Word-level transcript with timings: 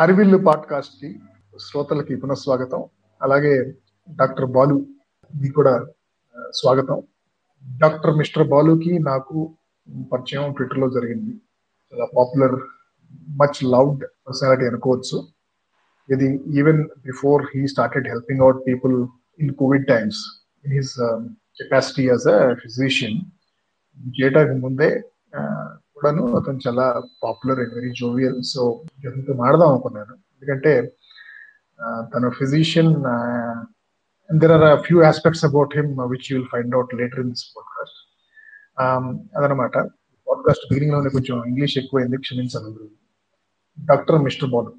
హరివిల్లు 0.00 0.38
పాడ్కాస్ట్కి 0.38 1.20
శ్రోతలకి 1.58 2.16
పునఃస్వాగతం. 2.16 2.84
అలాగే 3.22 3.74
డాక్టర్ 4.16 4.46
బాలు 4.46 4.86
మీ 5.40 5.48
కూడా 5.48 5.86
స్వాగతం. 6.50 7.02
డాక్టర్ 7.78 8.16
మిస్టర్ 8.16 8.48
బాలుకి 8.48 8.98
నాకు 8.98 9.56
పరిచయం 10.12 10.52
ట్విట్టర్లో 10.52 10.90
జరిగింది. 10.90 11.34
చాలా 11.92 12.06
పాపులర్ 12.16 12.56
మచ్ 13.28 13.64
లవ్డ్ 13.64 14.04
పర్సనాలిటీ 14.28 14.66
అనుకోవచ్చు. 14.66 15.28
ఇది 16.12 16.40
even 16.58 16.84
before 16.84 17.46
he 17.54 17.66
started 17.66 18.08
helping 18.08 18.40
out 18.40 18.66
people 18.66 19.08
in 19.40 19.54
COVID 19.54 19.86
times 19.86 20.48
in 20.64 20.72
his 20.72 20.94
capacity 21.58 22.08
as 22.08 22.26
a 22.26 22.54
physician 22.54 23.20
చేయడానికి 24.20 24.60
ముందే 24.60 25.02
కూడాను 26.00 26.24
అతను 26.38 26.60
చాలా 26.66 26.86
popular 27.24 27.60
and 27.62 27.74
very 27.78 27.90
jovial 28.00 28.38
so 28.52 28.62
అతనితో 29.08 29.34
మాడదాం 29.42 29.68
అనుకున్నాను. 29.72 30.14
ఎందుకంటే 30.34 30.72
తన 32.12 32.28
physician 32.38 32.92
there 34.30 34.54
are 34.56 34.80
few 34.86 34.98
aspects 35.10 35.44
about 35.48 35.72
him 35.78 35.90
which 36.12 36.26
you 36.30 36.34
will 36.38 36.50
find 36.54 36.74
out 36.78 36.94
later 37.00 37.20
in 37.24 37.32
this 37.34 37.46
podcast 37.56 37.98
అదనమాట. 39.38 39.76
పాడ్కాస్ట్ 40.28 40.64
బిగినింగ్లోనే 40.70 41.10
కొంచెం 41.16 41.36
ఇంగ్లీష్ 41.50 41.76
ఎక్కువైంది 41.82 42.18
క్షమించాలి 42.26 42.88
doctor 43.78 44.18
mister 44.26 44.50
Balu 44.54 44.72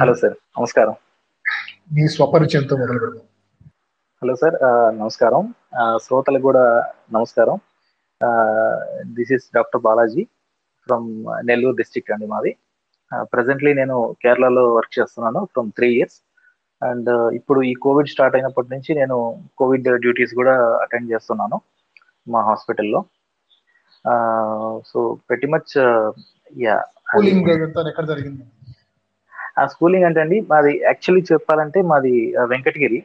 hello 0.00 0.14
sir 0.22 0.36
నమస్కారం. 0.58 0.94
మీ 1.96 2.04
స్వపరిచయంతో 2.14 2.74
మొదలు 2.80 3.00
పెడదాం 3.04 3.26
హలో 4.22 4.34
సార్ 4.40 4.56
నమస్కారం. 5.00 5.42
శ్రోతలకు 6.04 6.46
కూడా 6.48 6.64
నమస్కారం. 7.16 7.56
This 9.16 9.32
is 9.36 9.46
doctor 9.56 9.82
Balaji 9.86 10.24
from 10.88 11.08
Nellore 11.48 11.76
district 11.80 12.12
అండి 12.14 12.26
మాది. 12.34 12.52
ప్రజెంట్లీ 13.34 13.70
నేను 13.80 13.96
కేరళలో 14.22 14.64
వర్క్ 14.76 14.94
చేస్తున్నాను 14.98 15.40
ఫ్రమ్ 15.52 15.68
త్రీ 15.78 15.88
ఇయర్స్ 15.96 16.18
అండ్ 16.82 17.10
ఇప్పుడు 17.38 17.58
ఈ 17.70 17.72
కోవిడ్ 17.84 18.12
స్టార్ట్ 18.12 18.36
అయినప్పటి 18.36 18.70
నుంచి 18.74 18.92
నేను 19.00 19.16
కోవిడ్ 19.60 19.88
డ్యూటీస్ 20.04 20.32
కూడా 20.40 20.54
అటెండ్ 20.84 21.10
చేస్తున్నాను 21.12 21.58
మా 22.26 22.40
హాస్పిటల్లో 22.48 23.00
సో 24.90 25.00
పెట్టి 25.30 25.48
మచ్ 25.54 25.72
యా 26.64 26.76
స్కూలింగ్ 29.72 30.06
అంటే 30.08 30.20
అండి 30.24 30.36
మాది 30.50 30.72
యాక్చువల్లీ 30.88 31.22
చెప్పాలంటే 31.32 31.78
మాది 31.92 32.12
వెంకటగిరి 32.52 33.00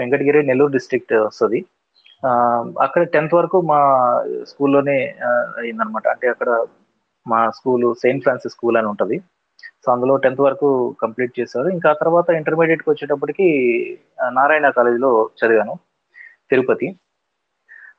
వెంకటగిరి 0.00 0.40
నెల్లూరు 0.48 0.72
డిస్ట్రిక్ట్ 0.76 1.14
వస్తుంది. 1.26 1.60
అక్కడ 2.80 3.02
టెన్త్ 3.02 3.34
వరకు 3.34 3.60
మా 3.60 3.80
స్కూల్లోనే 4.42 5.16
అయిందనమాట 5.58 6.08
అంటే 6.08 6.28
అక్కడ 6.28 6.66
మా 7.28 7.50
స్కూల్ 7.50 7.94
సెయింట్ 7.94 8.22
ఫ్రాన్సిస్ 8.22 8.54
స్కూల్ 8.54 8.76
అని 8.76 8.86
ఉంటుంది. 8.86 9.18
సో 9.84 9.92
అందులో 9.92 10.16
టెన్త్ 10.16 10.40
వరకు 10.40 10.96
కంప్లీట్ 11.02 11.40
చేశారు. 11.40 11.68
ఇంకా 11.68 11.90
ఆ 11.90 11.92
తర్వాత 11.92 12.30
ఇంటర్మీడియట్కి 12.30 12.90
వచ్చేటప్పటికి 12.90 13.46
నారాయణ 14.32 14.70
కాలేజీలో 14.70 15.30
చదివాను 15.38 15.78
తిరుపతి. 16.50 16.96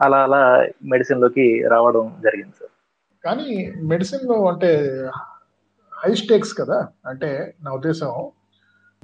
అలా 0.02 0.24
అలా 0.24 0.68
మెడిసిన్లోకి 0.84 1.64
రావడం 1.68 2.22
జరిగింది 2.24 2.52
సార్. 2.52 2.72
కానీ 3.24 3.74
మెడిసిన్లో 3.84 4.48
అంటే 4.48 5.10
హై 5.98 6.14
స్టేక్స్ 6.14 6.58
కదా? 6.58 6.88
అంటే 7.06 7.54
నా 7.64 7.72
ఉద్దేశం 7.72 8.32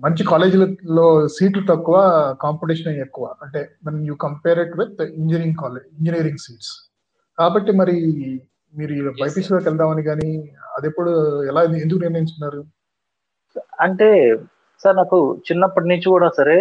మంచి 0.03 0.23
కాలేజీలలో 0.31 1.05
సీట్లు 1.35 1.61
తక్కువ 1.69 1.97
కాంపిటీషన్ 2.41 2.97
ఎక్కువ. 3.05 3.25
అంటే 3.43 3.61
మనం 3.85 3.99
you 4.09 4.15
compare 4.25 4.59
it 4.63 4.75
with 4.79 5.01
engineering 5.19 5.59
college 5.61 5.85
engineering 5.99 6.43
seats 6.45 6.73
కాబట్టి 7.37 7.71
మరి 7.81 7.95
మీరు 8.73 8.93
బైపీసీలోకి 9.21 9.67
వెళ్దామని 9.69 10.03
కానీ 10.03 10.29
అది 10.77 10.85
ఎప్పుడు 10.87 11.11
ఎలా 11.51 11.61
ఎందుకు 11.83 12.01
నిర్ణయించుకున్నారు? 12.05 12.61
అంటే 13.85 14.09
సార్ 14.83 14.97
నాకు 14.97 15.17
చిన్నప్పటి 15.47 15.87
నుంచి 15.87 16.07
కూడా 16.13 16.27
సరే 16.39 16.57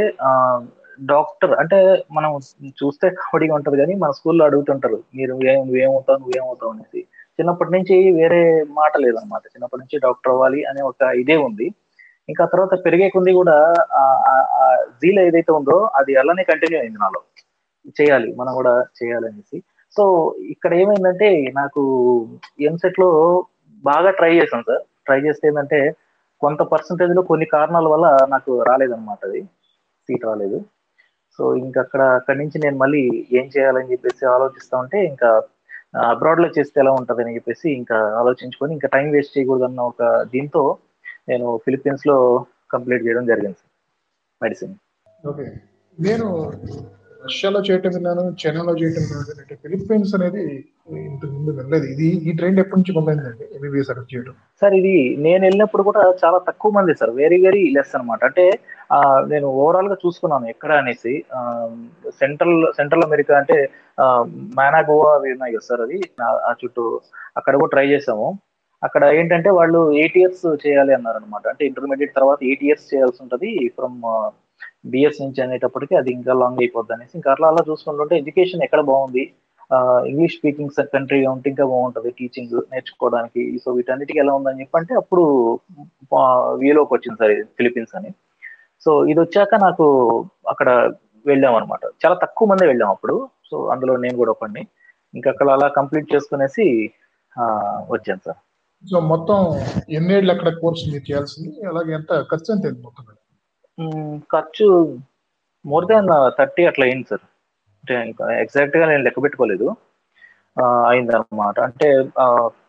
డాక్టర్ 1.13 1.53
అంటే 1.61 1.79
మనం 2.17 2.33
చూస్తే 2.81 3.07
కామెడీగా 3.21 3.55
ఉంటది 3.55 3.77
కానీ 3.81 3.95
మన 4.03 4.11
స్కూల్లో 4.19 4.43
అడుగుతుంటారు 4.45 4.99
మీరు 5.19 5.33
ఏం 5.53 5.59
నువ్వేమవుతావు 5.69 6.19
నువ్వేమవుతావు 6.19 6.73
అనేసి. 6.73 7.01
చిన్నప్పటి 7.39 7.73
నుంచి 7.73 7.97
వేరే 8.19 8.43
మాట 8.81 8.93
లేదనమాట 9.05 9.43
చిన్నప్పటి 9.55 9.83
నుంచి 9.83 9.99
డాక్టర్ 10.05 10.33
అవ్వాలి 10.35 10.61
అనే 10.71 10.83
ఒక 10.91 11.11
ఇదే 11.23 11.37
ఉంది. 11.49 11.67
ఇంకా 12.29 12.45
తర్వాత 12.45 12.75
పెరిగే 12.85 13.09
కొంది 13.09 13.33
కూడా 13.33 13.57
ఆ 14.31 14.67
జీల్ 15.03 15.21
ఏదైతే 15.21 15.53
ఉందో 15.53 15.77
అది 15.99 16.13
అలానే 16.17 16.43
కంటిన్యూ 16.43 16.79
అయింది 16.81 16.99
నాలో. 16.99 17.21
చేయాలి 17.99 18.29
మనం 18.41 18.53
కూడా 18.55 18.75
చేయాలనేసి. 18.99 19.59
సో 19.97 20.05
ఇక్కడ 20.55 20.73
ఏమైందంటే 20.75 21.29
నాకు 21.57 21.83
ఎంసెట్లో 22.61 23.09
బాగా 23.85 24.11
ట్రై 24.11 24.33
చేశాను 24.37 24.63
సార్. 24.63 24.83
ట్రై 25.07 25.19
చేస్తే 25.21 25.49
ఏంటంటే 25.49 25.81
కొంత 26.43 26.61
పర్సంటేజ్లో 26.73 27.23
కొన్ని 27.23 27.47
కారణాల 27.47 27.87
వల్ల 27.87 28.07
నాకు 28.31 28.53
రాలేదన్నమాట 28.63 29.19
అది. 29.25 29.43
సీట్ 30.09 30.25
రాలేదు. 30.25 30.59
సో 31.39 31.45
ఇంకా 31.57 31.79
అక్కడ 31.81 32.03
అక్కడి 32.19 32.39
నుంచి 32.39 32.57
నేను 32.65 32.77
మళ్ళీ 32.77 33.03
ఏం 33.39 33.47
చేయాలని 33.57 33.93
చెప్పేసి 33.93 34.25
ఆలోచిస్తా 34.27 34.75
ఉంటే 34.79 34.99
ఇంకా 35.07 35.29
అబ్రాడ్లో 36.13 36.49
చేస్తే 36.49 36.81
ఎలా 36.81 36.93
ఉంటది 36.93 37.23
అని 37.23 37.35
చెప్పేసి 37.35 37.67
ఇంకా 37.81 37.97
ఆలోచించుకొని 38.21 38.73
ఇంకా 38.73 38.89
టైం 38.89 39.07
వేస్ట్ 39.11 39.35
చేయకూడదు 39.39 39.65
అన్న 39.65 39.81
ఒక 39.81 40.03
దీంతో 40.33 40.63
నేను 41.29 41.47
ఫిలిప్పీన్స్లో 41.65 42.17
కంప్లీట్ 42.75 43.05
చేయడం 43.07 43.27
జరిగింది 43.27 43.63
మెడిసిన్ 44.41 44.75
ఓకే 45.25 45.47
నేను 45.99 46.27
రష్యాలో 47.23 47.61
చేయటం 47.67 47.93
విన్నాను 47.95 48.23
చైనాలో 48.41 48.73
చేయటం 48.81 49.05
విన్నాను 49.05 49.41
అంటే 49.43 49.55
ఫిలిప్పీన్స్ 49.63 50.11
అనేది 50.17 50.43
ఇంతకు 51.05 51.31
ముందు 51.35 51.51
వినలేదు 51.51 51.87
ఇది 51.87 52.09
ఈ 52.27 52.33
ట్రెండ్ 52.33 52.61
ఎప్పటి 52.61 52.79
నుంచి 52.79 52.93
మొదలైందండి 52.93 53.45
ఎంబీబీఎస్ 53.57 53.91
అక్కడ 53.91 54.05
చేయడం 54.11 54.35
సార్ 54.63 54.75
ఇది 54.75 54.93
నేను 55.19 55.43
వెళ్ళినప్పుడు 55.45 55.83
కూడా 55.83 56.03
చాలా 56.23 56.39
తక్కువ 56.49 56.73
మంది 56.73 56.95
సార్ 56.95 57.13
వెరీ 57.21 57.39
వెరీ 57.43 57.63
లెస్ 57.77 57.95
అనమాట 57.97 58.23
అంటే 58.25 58.45
నేను 59.29 59.47
ఓవరాల్గా 59.61 59.97
చూసుకున్నాను 60.05 60.49
ఎక్కడ 60.49 60.73
అనేసి 60.75 61.15
సెంట్రల్ 62.21 62.59
సెంట్రల్ 62.73 63.07
అమెరికా 63.07 63.35
అంటే 63.39 63.57
మానాగోవా 64.59 65.11
అవి 65.15 65.33
ఉన్నాయి 65.33 65.55
కదా 65.55 65.67
సార్ 65.69 65.83
అది 65.83 65.99
ఆ 66.47 66.53
చుట్టూ. 66.63 66.85
అక్కడ 67.37 67.55
కూడా 67.57 67.71
ట్రై 67.71 67.87
చేసాము 67.89 68.29
అక్కడ 68.87 69.05
ఏంటంటే 69.19 69.51
వాళ్ళు 69.59 69.81
ఎయిట్ 70.01 70.17
ఇయర్స్ 70.21 70.45
చేయాలి 70.65 70.93
అన్నారు 70.97 71.19
అనమాట 71.21 71.45
అంటే 71.53 71.63
ఇంటర్మీడియట్ 71.71 72.17
తర్వాత 72.19 72.41
ఎయిట్ 72.49 72.65
ఇయర్స్ 72.67 72.89
చేయాల్సి 72.93 73.23
ఉంటుంది 73.25 73.51
ఫ్రమ్ 73.79 73.99
బిఎస్ 74.93 75.21
నుంచి 75.25 75.41
అనేటప్పటికి 75.45 75.95
అది 76.01 76.11
ఇంకా 76.17 76.33
లాంగ్ 76.41 76.61
అయిపోద్ది 76.65 76.95
అనేసి 76.97 77.15
ఇంకా 77.19 77.31
అట్లా 77.35 77.47
అలా 77.53 77.63
చూసుకుంటుంటే 77.69 78.15
ఎడ్యుకేషన్ 78.23 78.65
ఎక్కడ 78.67 78.83
బాగుంది? 78.91 79.25
ఇంగ్లీష్ 80.11 80.35
స్పీకింగ్ 80.39 80.75
కంట్రీ 80.95 81.21
ఉంటే 81.35 81.47
ఇంకా 81.53 81.65
బాగుంటుంది 81.73 82.11
టీచింగ్ 82.19 82.55
నేర్చుకోవడానికి. 82.73 83.43
సో 83.63 83.69
వీటన్నిటికీ 83.77 84.19
ఎలా 84.25 84.33
ఉందని 84.39 84.63
చెప్పంటే 84.63 84.93
అప్పుడు 85.03 85.25
వీలోకి 86.63 86.93
వచ్చింది 86.97 87.19
సార్ 87.23 87.35
ఫిలిపీన్స్ 87.59 87.95
అని. 88.01 88.11
సో 88.85 88.91
ఇది 89.13 89.19
వచ్చాక 89.25 89.55
నాకు 89.67 89.87
అక్కడ 90.53 90.69
వెళ్ళాం 91.31 91.55
అనమాట 91.61 91.85
చాలా 92.05 92.17
తక్కువ 92.25 92.49
మంది 92.53 92.65
వెళ్ళాం 92.71 92.91
అప్పుడు. 92.95 93.17
సో 93.51 93.57
అందులో 93.75 93.95
నేను 94.05 94.17
కూడా 94.23 94.33
ఒకడిని. 94.37 94.65
ఇంకా 95.15 95.29
అక్కడ 95.35 95.49
అలా 95.57 95.69
కంప్లీట్ 95.79 96.13
చేసుకునేసి 96.15 96.67
వచ్చాను 97.95 98.23
సార్. 98.27 98.41
సో 98.91 99.01
మొత్తం 99.01 99.39
ఎన్నేళ్ళు 99.91 100.33
అక్కడ 100.33 100.51
కోర్స్ 100.59 100.83
మీరు 100.93 101.05
చేయాల్సింది? 101.11 101.67
అలాగే 101.67 101.93
ఎంత 101.95 102.27
ఖర్చు 102.31 102.53
ఎంత? 102.55 102.87
మ్మ్, 103.79 104.21
ఖర్చు 104.33 104.99
మోర్ 105.67 105.87
దాన్ 105.87 106.09
థర్టీ 106.39 106.65
అట్లా 106.65 106.87
అయింది 106.87 107.07
సార్. 107.11 107.25
అంటే 107.81 107.95
ఇంకా 108.09 108.25
ఎగ్జాక్ట్గా 108.41 108.87
నేను 108.87 109.03
లెక్క 109.03 109.23
పెట్టుకోలేదు. 109.23 109.67
అయింది 110.89 111.17
అనమాట 111.17 111.61
అంటే 111.61 111.89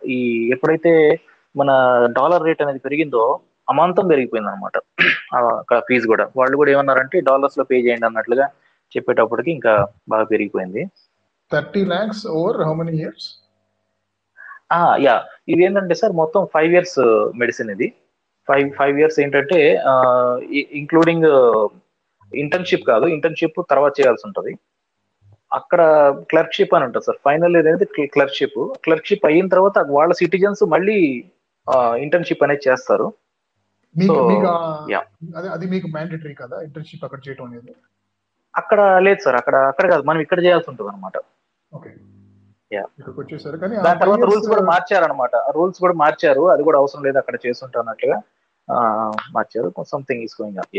ఈ 0.08 0.50
ఎప్పుడైతే 0.52 1.20
మన 1.56 1.72
డాలర్ 2.18 2.44
రేట్ 2.44 2.62
అనేది 2.62 2.80
పెరిగిందో 2.80 3.40
అమాంతం 3.70 4.08
పెరిగిపోయింది 4.08 4.50
అనమాట 4.50 4.78
అక్కడ 5.36 5.80
ఫీజు 5.80 6.08
కూడా. 6.08 6.26
వాళ్ళు 6.38 6.56
కూడా 6.58 6.72
ఏమన్నారంటే 6.72 7.20
డాలర్స్లో 7.30 7.64
పే 7.64 7.78
చేయండి 7.82 8.06
అన్నట్లుగా 8.06 8.46
చెప్పేటప్పటికి 8.98 9.52
ఇంకా 9.52 9.88
బాగా 10.10 10.24
పెరిగిపోయింది. 10.24 10.82
Thirty 11.52 11.86
lakhs 11.86 12.28
over 12.28 12.58
how 12.62 12.74
many 12.74 12.94
years? 12.98 13.28
Yeah. 15.08 15.16
ఇది 15.52 15.62
ఏంటంటే 15.66 15.96
సార్ 16.02 16.14
మొత్తం 16.22 16.42
ఫైవ్ 16.54 16.72
ఇయర్స్ 16.76 17.00
మెడిసిన్ 17.42 17.72
ఇది. 17.76 17.88
ఫైవ్ 18.48 18.68
ఫైవ్ 18.80 18.96
ఇయర్స్ 19.00 19.20
ఏంటంటే 19.24 19.60
ఇంక్లూడింగ్ 20.82 21.28
ఇంటర్న్షిప్ 22.32 22.88
కాదు 22.92 23.06
ఇంటర్న్షిప్ 23.16 23.60
తర్వాత 23.72 23.94
చేయాల్సి 24.00 24.26
ఉంటుంది. 24.28 24.54
అక్కడ 25.52 25.82
క్లర్క్షిప్ 26.32 26.74
అని 26.76 26.86
ఉంటుంది 26.88 27.06
సార్. 27.08 27.20
ఫైనల్ 27.28 27.58
ఏదైతే 27.60 27.86
క్లర్క్షిప్ 28.16 28.60
క్లర్క్షిప్ 28.86 29.28
అయిన 29.30 29.48
తర్వాత 29.54 29.78
వాళ్ళ 29.98 30.14
సిటిజన్స్ 30.22 30.64
మళ్ళీ 30.76 30.98
ఇంటర్న్షిప్ 32.06 32.44
అనేది 32.46 32.66
చేస్తారు. 32.68 33.08
అది 35.56 35.66
మీకు 35.74 35.88
మ్యాండేటరీ 35.96 36.34
కదా 36.44 36.58
ఇంటర్న్షిప్ 36.68 37.06
అక్కడ 37.08 37.20
అనేది? 37.48 37.72
అక్కడ 38.54 38.82
లేదు 39.06 39.22
సార్. 39.26 39.38
అక్కడ 39.42 39.56
అక్కడ 39.72 39.86
కాదు. 39.94 40.04
మనం 40.10 40.20
ఇక్కడ 40.26 40.40
చేయాల్సి 40.46 40.70
ఉంటుంది 40.72 40.90
అనమాట 40.92 41.18
ఓకే. 41.72 41.90
ఇక్కడికి 42.72 43.20
వచ్చేసారు. 43.22 43.58
కానీ 43.58 43.76
దాని 43.86 44.00
తర్వాత 44.00 44.24
రూల్స్ 44.30 44.48
కూడా 44.54 44.64
మార్చారు 44.70 45.06
అనమాట 45.08 45.36
రూల్స్ 45.58 45.80
కూడా 45.84 45.96
మార్చారు. 46.04 46.44
అది 46.54 46.64
కూడా 46.64 46.78
అవసరం 46.82 47.04
లేదు 47.08 47.18
అక్కడ 47.22 47.36
చేస్తుంటా 47.46 47.80
అన్నట్లుగా 47.82 48.18
మార్చారు. 49.38 49.68
Something 49.94 50.24
is 50.28 50.36
going 50.42 50.60
up 50.64 50.74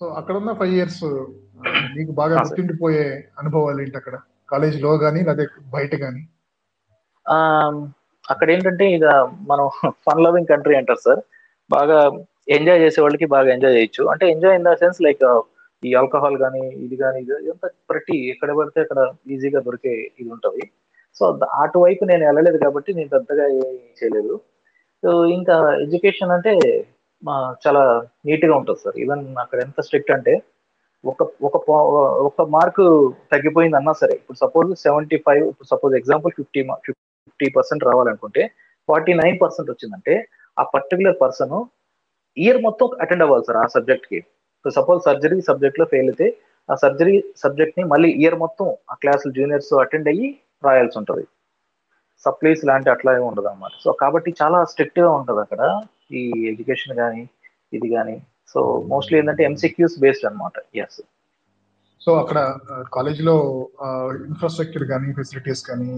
so 0.00 0.06
అక్కడ 0.18 0.34
ఉన్న 0.40 0.50
ఫైవ్ 0.60 0.74
ఇయర్స్ 0.76 1.02
మీకు 1.96 2.12
బాగా 2.20 2.34
Ah. 2.34 2.42
గుర్తుండిపోయే 2.44 3.06
అనుభవాలు 3.40 3.80
ఏంటి 3.84 3.96
అక్కడ? 4.00 4.16
కాలేజీలో 4.48 4.92
కానీ 5.02 5.20
లేదా 5.26 5.44
బయట 5.74 5.92
కానీ 6.04 6.22
అక్కడ 8.24 8.46
ఏంటంటే 8.54 8.84
ఇక 8.94 9.04
మనం 9.50 9.66
ఫన్ 10.06 10.22
లవింగ్ 10.24 10.48
కంట్రీ 10.52 10.74
అంటారు 10.78 11.02
సార్ 11.06 11.20
బాగా 11.70 11.98
ఎంజాయ్ 12.56 12.80
చేసే 12.84 13.00
వాళ్ళకి 13.04 13.26
బాగా 13.34 13.48
ఎంజాయ్ 13.54 13.76
చేయొచ్చు. 13.76 14.02
అంటే 14.12 14.24
enjoy 14.34 14.56
in 14.58 14.66
the 14.68 14.72
sense 14.82 15.00
like 15.06 15.22
ఈ 15.82 15.90
ఆల్కహాల్ 16.00 16.36
కానీ 16.44 16.62
ఇది 16.84 16.96
కానీ 17.02 17.18
ఇది 17.24 17.34
ఎంత 17.52 17.66
ప్రతి 17.90 18.16
ఎక్కడ 18.32 18.50
పడితే 18.58 18.80
అక్కడ 18.84 19.00
ఈజీగా 19.34 19.60
దొరికే 19.66 19.94
ఇది 20.20 20.28
ఉంటుంది. 20.36 20.64
సో 21.16 21.24
అటువైపు 21.62 22.04
నేను 22.10 22.24
వెళ్ళలేదు 22.28 22.58
కాబట్టి 22.64 22.90
నేను 22.98 23.10
పెద్దగా 23.16 23.44
ఏం 23.58 23.76
చేయలేదు. 24.00 24.34
సో 25.02 25.10
ఇంకా 25.36 25.54
ఎడ్యుకేషన్ 25.84 26.32
అంటే 26.36 26.52
మా 27.22 27.34
చాలా 27.64 27.82
నీట్గా 28.28 28.54
ఉంటుంది 28.60 28.80
సార్. 28.84 28.96
ఈవెన్ 29.04 29.24
అక్కడ 29.44 29.58
ఎంత 29.66 29.80
స్ట్రిక్ట్ 29.86 30.12
అంటే 30.16 30.34
ఒక 31.04 31.22
ఒక 31.48 31.56
ఒక 32.28 32.42
మార్క్ 32.56 32.82
తగ్గిపోయింది 33.32 33.76
అన్నా 33.80 33.92
సరే 34.00 34.14
ఇప్పుడు 34.20 34.38
సపోజ్ 34.44 34.70
సెవెంటీ 34.86 35.18
ఫైవ్ 35.26 35.44
ఇప్పుడు 35.50 35.68
suppose 35.74 35.94
example 36.00 36.32
fifty 36.38 36.62
fifty 36.88 37.46
percent 37.56 37.86
రావాలనుకుంటే 37.90 38.42
ఫార్టీ 38.88 39.12
నైన్ 39.22 39.36
పర్సెంట్ 39.42 39.70
వచ్చిందంటే 39.72 40.14
ఆ 40.56 40.64
పర్టికులర్ 40.74 41.16
పర్సన్ 41.22 41.56
ఇయర్ 42.36 42.60
మొత్తం 42.66 42.88
అటెండ్ 43.04 43.24
అవ్వాలి 43.26 43.46
సార్ 43.48 43.58
ఆ 43.62 43.66
సబ్జెక్ట్ 43.76 44.08
కి 44.64 44.70
సపోజ్ 44.78 45.00
సర్జరీ 45.08 45.38
సబ్జెక్ట్లో 45.48 45.84
ఫెయిల్ 45.92 46.08
అయితే 46.12 46.26
ఆ 46.68 46.74
సర్జరీ 46.82 47.14
సబ్జెక్ట్ని 47.42 47.84
మళ్ళీ 47.92 48.08
ఇయర్ 48.22 48.36
మొత్తం 48.44 48.66
ఆ 48.92 48.96
క్లాసులు 49.02 49.32
జూనియర్స్ 49.38 49.70
అటెండ్ 49.84 50.08
అయ్యి 50.12 50.28
రాయాల్సి 50.66 50.98
ఉంటుంది. 51.00 51.24
సప్లీస్ 52.24 52.62
లాంటి 52.70 52.88
అట్లా 52.94 53.10
ఏమి 53.18 53.26
ఉండదు 53.30 53.48
అన్నమాట. 53.50 53.74
సో 53.84 53.90
కాబట్టి 54.02 54.30
చాలా 54.40 54.58
స్ట్రిక్ట్గా 54.72 55.10
ఉంటుంది 55.18 55.40
అక్కడ 55.44 55.62
ఈ 56.20 56.22
ఎడ్యుకేషన్ 56.50 56.94
కానీ 57.02 57.22
ఇది 57.76 57.88
కానీ 57.96 58.16
సో 58.52 58.60
మోస్ట్లీ 58.92 59.16
ఏంటంటే 59.20 59.42
ఎంసీక్యూస్ 59.50 59.96
బేస్డ్ 60.04 60.28
అనమాట 60.30 60.52
ఎస్ 60.84 61.00
సో 62.00 62.10
అక్కడ 62.20 62.38
కాలేజీలో 62.96 63.34
ఇన్ఫ్రాస్ట్రక్చర్ 64.28 64.84
కానీ 64.92 65.08
ఫెసిలిటీస్ 65.18 65.62
కానీ 65.70 65.88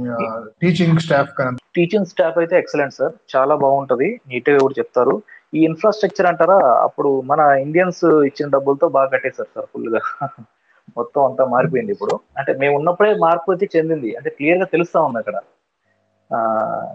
టీచింగ్ 0.62 1.02
స్టాఫ్ 1.04 1.30
కానీ 1.40 1.58
టీచింగ్ 1.76 2.08
స్టాఫ్ 2.12 2.38
అయితే 2.42 2.54
ఎక్సలెంట్ 2.62 2.96
సార్ 3.00 3.14
చాలా 3.34 3.54
బాగుంటది. 3.64 4.08
నీట్గా 4.30 4.58
కూడా 4.64 4.76
చెప్తారు. 4.80 5.14
ఈ 5.52 5.60
ఇన్ఫ్రాస్ట్రక్చర్ 5.68 6.28
అంటారా? 6.30 6.56
అప్పుడు 6.86 7.10
మన 7.30 7.40
ఇండియన్స్ 7.64 8.04
ఇచ్చిన 8.28 8.46
డబ్బులతో 8.54 8.86
బాగా 8.96 9.08
కట్టేశారు 9.14 9.50
సార్ 9.56 9.68
ఫుల్గా 9.72 10.00
మొత్తం 10.96 11.20
అంతా 11.26 11.44
మారిపోయింది 11.52 11.92
ఇప్పుడు. 11.96 12.14
అంటే 12.38 12.52
మేము 12.62 12.74
ఉన్నప్పుడే 12.78 13.10
మార్పు 13.24 13.48
అయితే 13.52 13.66
చెందింది. 13.74 14.10
అంటే 14.18 14.30
క్లియర్గా 14.38 14.66
తెలుస్తా 14.72 14.98
ఉంది 15.08 15.18
అక్కడ. 15.22 15.36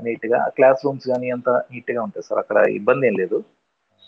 నీట్గా. 0.06 0.40
క్లాస్ 0.58 0.84
రూమ్స్ 0.86 1.08
కానీ 1.12 1.28
అంత 1.36 1.50
నీట్గా 1.72 2.02
ఉంటాయి 2.08 2.26
సార్. 2.28 2.40
అక్కడ 2.44 2.58
ఇబ్బంది 2.80 3.08
ఏం 3.10 3.16
లేదు. 3.22 3.38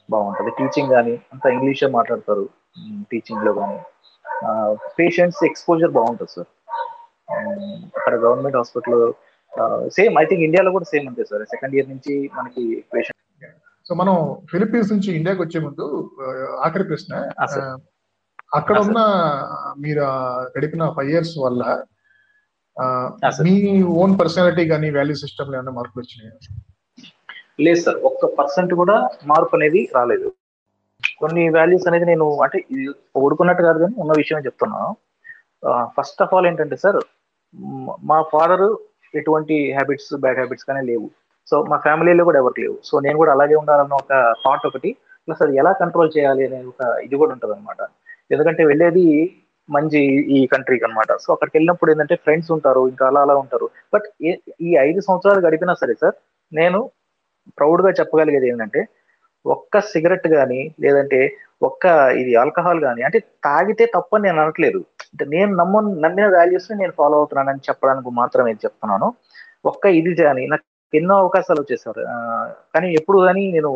బాగుంటది. 0.10 0.52
టీచింగ్ 0.60 0.92
కానీ 0.96 1.14
అంతా 1.34 1.48
ఇంగ్లీషే 1.56 1.90
మాట్లాడతారు. 1.98 2.46
టీచింగ్లో 3.12 3.54
కానీ 3.60 3.80
పేషెంట్స్ 5.00 5.42
ఎక్స్పోజర్ 5.50 5.96
బాగుంటుంది 5.98 6.34
సార్. 6.36 6.50
అక్కడ 7.98 8.14
government 8.26 8.58
hospital 8.58 9.02
same 9.98 10.14
I 10.22 10.26
think 10.26 10.44
ఇండియాలో 10.48 10.72
కూడా 10.78 10.88
సేమ్ 10.94 11.08
అంతే 11.12 11.24
సార్. 11.32 11.44
సెకండ్ 11.54 11.76
ఇయర్ 11.78 11.90
నుంచి 11.94 12.14
మనకి 12.38 12.64
పేషెంట్ 12.94 13.18
సో 13.90 13.96
మనం 14.00 14.16
ఫిలిప్పీన్స్ 14.50 14.92
నుంచి 14.94 15.10
ఇండియాకి 15.20 15.42
వచ్చే 15.44 15.60
ముందు 15.68 15.86
ఆఖరి 16.66 16.86
ప్రశ్న 16.90 17.14
అక్కడ 18.58 18.76
ఉన్న 18.86 19.00
మీరు 19.84 20.04
గడిపిన 20.56 20.84
ఫైవ్ 20.98 21.10
ఇయర్స్ 21.14 21.34
వల్ల 21.46 21.64
మీ 23.46 23.54
ఓన్ 24.02 24.14
పర్సనాలిటీ 24.20 24.64
కానీ 24.72 24.90
వాల్యూ 24.98 25.16
సిస్టమ్ 25.22 25.50
ఏమైనా 25.56 25.74
మార్పులు 25.78 26.02
వచ్చినాయి? 26.04 26.32
లేదు 27.66 27.80
సార్ 27.86 27.98
ఒక్క 28.10 28.26
పర్సెంట్ 28.40 28.74
కూడా 28.82 28.98
మార్పు 29.32 29.56
అనేది 29.58 29.82
రాలేదు. 29.98 30.28
కొన్ని 31.22 31.44
వాల్యూస్ 31.58 31.88
అనేది 31.90 32.06
నేను 32.12 32.28
అంటే 32.46 32.60
ఇది 32.74 32.86
ఓడుకున్నట్టు 33.24 33.64
కాదు 33.70 33.80
కానీ 33.84 33.96
ఉన్న 34.04 34.14
విషయం 34.22 34.46
చెప్తున్నాను 34.48 34.92
ఫస్ట్ 35.98 36.22
ఆఫ్ 36.26 36.34
ఆల్ 36.38 36.48
ఏంటంటే 36.50 36.78
సార్ 36.84 37.00
మా 38.12 38.20
ఫాదర్ 38.34 38.66
ఎటువంటి 39.22 39.58
హ్యాబిట్స్ 39.78 40.12
బ్యాడ్ 40.26 40.40
హ్యాబిట్స్ 40.42 40.68
కానీ 40.70 40.84
లేవు. 40.92 41.08
సో 41.50 41.56
మా 41.72 41.78
ఫ్యామిలీలో 41.86 42.24
కూడా 42.30 42.40
ఎవరికి 42.44 42.62
లేవు. 42.66 42.78
సో 42.90 42.96
నేను 43.06 43.18
కూడా 43.22 43.32
అలాగే 43.36 43.56
ఉండాలన్న 43.62 43.96
ఒక 44.04 44.14
థాట్ 44.44 44.66
ఒకటి. 44.70 44.90
ప్లస్ 45.26 45.42
అది 45.46 45.56
ఎలా 45.62 45.72
కంట్రోల్ 45.82 46.12
చేయాలి 46.16 46.44
అనే 46.48 46.60
ఒక 46.72 46.82
ఇది 47.06 47.16
కూడా 47.22 47.32
ఉంటుంది 47.36 47.54
అనమాట 47.56 47.82
ఎందుకంటే 48.34 48.64
వెళ్ళేది 48.72 49.06
మంచి 49.70 50.00
ఈ 50.36 50.40
కంట్రీకి 50.54 50.86
అనమాట 50.88 51.12
సో 51.24 51.30
అక్కడికి 51.34 51.56
వెళ్ళినప్పుడు 51.58 51.90
ఏంటంటే 51.94 52.16
ఫ్రెండ్స్ 52.26 52.50
ఉంటారు 52.56 52.82
ఇంకా 52.92 53.04
అలా 53.10 53.22
అలా 53.26 53.36
ఉంటారు. 53.44 53.68
బట్ 53.94 54.08
ఈ 54.68 54.70
ఐదు 54.88 55.00
సంవత్సరాలు 55.08 55.42
గడిపినా 55.48 55.74
సరే 55.82 55.96
సార్ 56.04 56.16
నేను 56.52 56.80
ప్రౌడ్గా 57.60 57.92
చెప్పగలిగేది 58.00 58.48
ఏంటంటే 58.52 58.82
ఒక్క 59.46 59.80
సిగరెట్ 59.92 60.28
కానీ 60.38 60.62
లేదంటే 60.84 61.20
ఒక్క 61.68 61.86
ఇది 62.22 62.32
ఆల్కహాల్ 62.42 62.80
కానీ 62.88 63.02
అంటే 63.08 63.20
తాగితే 63.48 63.86
తప్పని 63.96 64.26
నేను 64.28 64.40
అనట్లేదు. 64.44 64.80
అంటే 65.12 65.26
నేను 65.36 65.52
నమ్మ 65.62 65.82
నమ్మిన 66.06 66.28
వాల్యూస్ 66.38 66.68
నేను 66.82 66.94
ఫాలో 67.00 67.16
అవుతున్నానని 67.20 67.66
చెప్పడానికి 67.70 68.12
మాత్రమే 68.22 68.54
చెప్తున్నాను. 68.66 69.08
ఒక్క 69.72 69.86
ఇది 70.00 70.12
కానీ 70.24 70.44
నాకు 70.52 70.66
ఎన్నో 70.94 71.16
అవకాశాలు 71.18 71.62
వచ్చేసారు. 71.62 72.04
కానీ 72.76 72.88
ఎప్పుడు 73.00 73.18
కానీ 73.26 73.44
నేను 73.56 73.72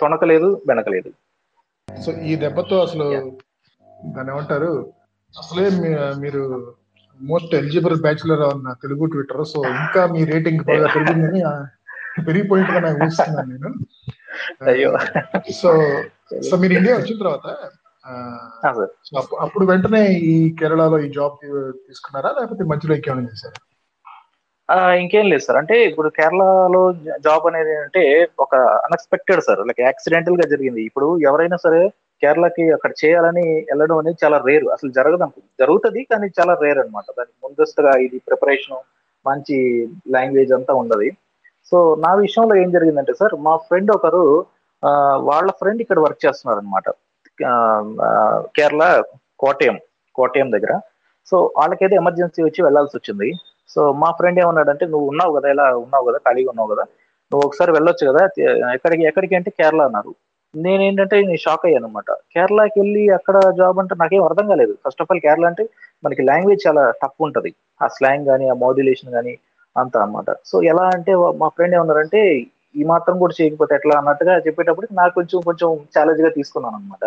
తొణకలేదు 0.00 0.48
వెనకలేదు. 0.68 1.10
సో 1.88 2.12
ఈ 2.30 2.32
దెబ్బతో 2.42 2.76
అసలు 2.86 3.06
దాని 4.14 4.30
ఏమంటారు? 4.32 4.72
అసలే 5.34 5.64
మీరు 6.24 6.42
మోస్ట్ 7.20 7.52
ఎలిజిబుల్ 7.54 7.96
బ్యాచులర్ 8.00 8.42
ఉన్న 8.54 8.68
తెలుగు 8.82 9.04
ట్విట్టర్ 9.12 9.44
సో 9.52 9.60
ఇంకా 9.82 10.02
మీ 10.14 10.20
రేటింగ్ 10.32 10.64
బాగా 10.70 10.88
పెరిగిందని 10.94 11.40
పెరిగిపోయిందిగా 12.28 12.80
నాకు 12.86 12.98
ఊహిస్తున్నాను 13.04 13.50
నేను. 13.52 13.70
అయ్యో. 14.70 14.90
సో 15.60 15.70
సో 16.50 16.54
మీరు 16.62 16.74
ఇండియా 16.78 16.96
వచ్చిన 16.96 17.18
తర్వాత 17.22 17.46
అప్పుడు 19.44 19.64
వెంటనే 19.66 20.02
ఈ 20.30 20.34
కేరళలో 20.58 20.98
ఈ 21.06 21.08
జాబ్ 21.16 21.36
తీసుకున్నారా? 21.86 22.30
లేకపోతే 22.38 22.64
మధ్యలో 22.72 22.94
ఇంకేమైనా 22.98 23.30
చేశారా? 23.32 23.58
ఇంకేం 25.02 25.26
లేదు 25.32 25.42
సార్. 25.46 25.58
అంటే 25.62 25.76
ఇప్పుడు 25.90 26.08
కేరళలో 26.16 26.80
జాబ్ 27.26 27.44
అనేది 27.50 27.74
అంటే 27.84 28.02
ఒక 28.44 28.54
అన్ఎక్స్పెక్టెడ్ 28.86 29.42
సార్. 29.48 29.60
లైక్ 29.68 29.82
యాక్సిడెంటల్గా 29.88 30.46
జరిగింది. 30.52 30.80
ఇప్పుడు 30.88 31.08
ఎవరైనా 31.28 31.58
సరే 31.66 31.80
కేరళకి 32.22 32.64
అక్కడ 32.76 32.92
చేయాలని 33.02 33.46
వెళ్ళడం 33.70 33.96
అనేది 34.02 34.18
చాలా 34.24 34.38
రేర్. 34.48 34.66
అసలు 34.74 34.90
జరగదు 34.98 35.26
జరుగుతుంది 35.62 36.02
కానీ 36.12 36.28
చాలా 36.38 36.52
రేర్ 36.64 36.80
అనమాట 36.82 37.06
దానికి 37.18 37.38
ముందస్తుగా 37.46 37.92
ఇది 38.06 38.18
ప్రిపరేషన్ 38.28 38.78
మంచి 39.26 39.56
లాంగ్వేజ్ 40.16 40.52
అంతా 40.58 40.74
ఉండదు 40.82 41.08
సో 41.70 41.78
నా 42.04 42.10
విషయంలో 42.24 42.54
ఏం 42.62 42.68
జరిగిందంటే 42.76 43.12
సార్ 43.20 43.34
మా 43.46 43.54
ఫ్రెండ్ 43.68 43.90
ఒకరు 43.96 44.24
వాళ్ళ 45.28 45.48
ఫ్రెండ్ 45.60 45.80
ఇక్కడ 45.84 46.00
వర్క్ 46.04 46.24
చేస్తున్నారు 46.24 46.60
అనమాట 46.62 46.88
కేరళ 48.56 48.84
కోటయం 49.42 49.76
కోటయం 50.18 50.48
దగ్గర. 50.54 50.72
సో 51.30 51.36
వాళ్ళకైతే 51.58 51.94
ఎమర్జెన్సీ 52.02 52.40
వచ్చి 52.46 52.60
వెళ్ళాల్సి 52.66 52.94
వచ్చింది. 52.98 53.28
సో 53.74 53.80
మా 54.02 54.08
ఫ్రెండ్ 54.18 54.38
ఏమన్నాడంటే 54.42 54.84
నువ్వు 54.92 55.06
ఉన్నావు 55.12 55.32
కదా 55.36 55.48
ఇలా 55.54 55.66
ఉన్నావు 55.84 56.04
కదా 56.08 56.18
ఖాళీగా 56.26 56.50
ఉన్నావు 56.54 56.70
కదా 56.74 56.84
నువ్వు 57.32 57.44
ఒకసారి 57.48 57.70
వెళ్ళొచ్చు 57.76 58.04
కదా 58.10 58.22
ఎక్కడికి 58.76 59.04
ఎక్కడికి 59.10 59.34
అంటే 59.38 59.50
కేరళ 59.58 59.80
అన్నారు. 59.88 60.12
నేనేంటంటే 60.54 61.16
నేను 61.28 61.40
షాక్ 61.44 61.64
అయ్యాను 61.68 61.86
అనమాట 61.88 62.10
కేరళకి 62.34 62.76
వెళ్ళి 62.80 63.02
అక్కడ 63.16 63.36
జాబ్ 63.58 63.78
అంటే 63.82 63.94
నాకేం 64.02 64.22
అర్థం 64.28 64.46
కాలేదు. 64.52 64.74
ఫస్ట్ 64.84 65.02
ఆఫ్ 65.02 65.10
ఆల్ 65.12 65.22
కేరళ 65.26 65.44
అంటే 65.50 65.64
మనకి 66.04 66.22
లాంగ్వేజ్ 66.30 66.62
చాలా 66.66 66.82
టఫ్ 67.02 67.24
ఉంటుంది. 67.26 67.50
ఆ 67.82 67.86
స్లాంగ్ 67.96 68.26
కానీ 68.30 68.46
ఆ 68.52 68.54
మాడ్యులేషన్ 68.64 69.14
కానీ 69.16 69.34
అంత 69.76 69.96
అనమాట 70.04 70.30
సో 70.50 70.56
ఎలా 70.72 70.84
అంటే 70.96 71.14
మా 71.42 71.48
ఫ్రెండ్ 71.56 71.76
ఏమన్నారంటే 71.78 72.20
ఈ 72.80 72.84
మాత్రం 72.92 73.16
కూడా 73.22 73.34
చేయకపోతే 73.40 73.72
ఎట్లా? 73.78 73.94
అన్నట్టుగా 74.00 74.34
చెప్పేటప్పుడు 74.46 74.86
నాకు 75.00 75.14
కొంచెం 75.18 75.40
కొంచెం 75.48 75.68
ఛాలెంజ్గా 75.94 76.30
తీసుకున్నాను 76.38 76.76
అనమాట 76.78 77.04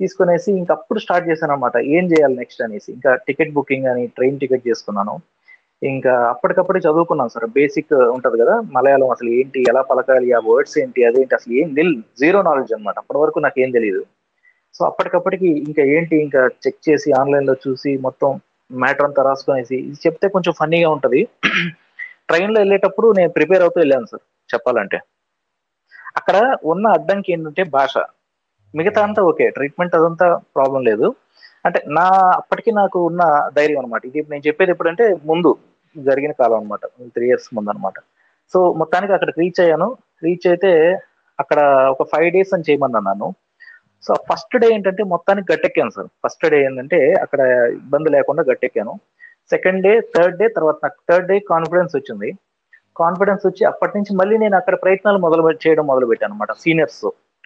తీసుకునేసి 0.00 0.50
ఇంకా 0.60 0.72
అప్పుడు 0.78 1.00
స్టార్ట్ 1.04 1.26
చేశాను 1.30 1.52
అనమాట 1.54 1.76
ఏం 1.96 2.04
చేయాలి 2.12 2.36
నెక్స్ట్ 2.42 2.62
అనేసి. 2.66 2.88
ఇంకా 2.96 3.10
టికెట్ 3.26 3.52
బుకింగ్ 3.56 3.88
అని 3.92 4.04
ట్రైన్ 4.16 4.38
టికెట్ 4.42 4.64
చేసుకున్నాను. 4.68 5.14
ఇంకా 5.82 6.14
అప్పటికప్పుడే 6.30 6.80
చదువుకున్నాను 6.86 7.32
సార్. 7.34 7.46
బేసిక్ 7.58 7.92
ఉంటది 8.16 8.36
కదా 8.42 8.54
మలయాళం 8.72 9.10
అసలు 9.10 9.30
ఏంటి 9.30 9.58
ఎలా 9.70 9.82
పలకాలి 9.90 10.28
ఆ 10.32 10.40
వర్డ్స్ 10.48 10.76
ఏంటి 10.78 11.04
అదేంటి 11.04 11.34
అసలు 11.34 11.52
ఏం 11.52 11.68
నిల్ 11.78 11.94
జీరో 12.20 12.40
నాలెడ్జ్ 12.42 12.72
అనమాట 12.72 12.96
అప్పటి 12.98 13.18
వరకు 13.18 13.38
నాకు 13.38 13.58
ఏం 13.60 13.70
తెలియదు 13.70 14.02
సో 14.74 14.82
అప్పటికప్పటికి 14.84 15.48
ఇంకా 15.68 15.82
ఏంటి 15.94 16.16
ఇంకా 16.22 16.42
చెక్ 16.64 16.80
చేసి 16.88 17.08
ఆన్లైన్లో 17.12 17.54
చూసి 17.64 17.92
మొత్తం 18.06 18.30
మ్యాటర్ 18.70 19.06
అంతా 19.06 19.22
రాసుకునేసి 19.22 19.76
ఇది 19.76 19.98
చెప్తే 20.06 20.26
కొంచెం 20.28 20.52
ఫన్నీగా 20.60 20.88
ఉంటది. 20.88 21.20
ట్రైన్లో 22.28 22.58
వెళ్ళేటప్పుడు 22.60 23.08
నేను 23.12 23.30
ప్రిపేర్ 23.30 23.62
అవుతూ 23.62 23.78
వెళ్ళాను 23.80 24.06
సార్ 24.06 24.22
చెప్పాలంటే. 24.50 24.98
అక్కడ 26.16 26.36
ఉన్న 26.64 26.86
అడ్డంకి 26.88 27.32
ఏంటంటే 27.32 27.62
భాష. 27.76 27.94
మిగతా 28.74 29.00
అంతా 29.06 29.20
ఓకే 29.22 29.46
ట్రీట్మెంట్ 29.50 29.94
అదంతా 29.94 30.26
ప్రాబ్లం 30.56 30.82
లేదు. 30.90 31.06
అంటే 31.64 31.78
నా 31.88 32.06
అప్పటికి 32.40 32.70
నాకు 32.72 32.98
ఉన్న 33.06 33.22
ధైర్యం 33.56 33.78
అనమాట 33.78 34.02
ఇది 34.06 34.20
నేను 34.30 34.44
చెప్పేది 34.46 34.72
ఎప్పుడంటే 34.74 35.04
ముందు 35.30 35.50
జరిగిన 35.96 36.32
కాలం 36.32 36.56
అనమాట 36.56 36.86
త్రీ 36.86 37.26
ఇయర్స్ 37.26 37.48
ముందు 37.54 37.70
అనమాట 37.70 37.98
సో 38.54 38.72
మొత్తానికి 38.72 39.12
అక్కడ 39.12 39.30
రీచ్ 39.38 39.60
అయ్యాను. 39.60 39.96
రీచ్ 40.24 40.46
అయితే 40.48 41.00
అక్కడ 41.38 41.60
ఒక 41.90 42.02
ఫైవ్ 42.02 42.32
డేస్ 42.32 42.54
అని 42.54 42.66
చేయమన్నాను. 42.70 43.08
అన్నాను 43.10 43.34
సో 44.06 44.14
ఫస్ట్ 44.14 44.56
డే 44.56 44.74
ఏంటంటే 44.74 45.02
మొత్తానికి 45.02 45.52
గట్టెక్కాను 45.52 45.90
సార్. 45.90 46.08
ఫస్ట్ 46.24 46.50
డే 46.50 46.64
ఏంటంటే 46.64 47.12
అక్కడ 47.14 47.40
ఇబ్బంది 47.72 48.10
లేకుండా 48.10 48.42
గట్టెక్కాను. 48.50 48.94
సెకండ్ 49.50 49.82
డే 49.82 50.00
థర్డ్ 50.00 50.38
డే 50.38 50.48
తర్వాత 50.48 50.76
నాకు 50.82 50.98
థర్డ్ 51.10 51.26
డే 51.26 51.38
కాన్ఫిడెన్స్ 51.38 51.96
వచ్చింది. 51.96 52.30
కాన్ఫిడెన్స్ 52.96 53.46
వచ్చి 53.46 53.64
అప్పటి 53.64 53.98
నుంచి 53.98 54.16
మళ్ళీ 54.16 54.38
నేను 54.38 54.56
అక్కడ 54.56 54.74
ప్రయత్నాలు 54.82 55.18
మొదలు 55.18 55.50
చేయడం 55.66 55.86
మొదలు 55.86 56.06
పెట్టాను 56.06 56.32
అనమాట 56.32 56.52
సీనియర్స్ 56.52 57.04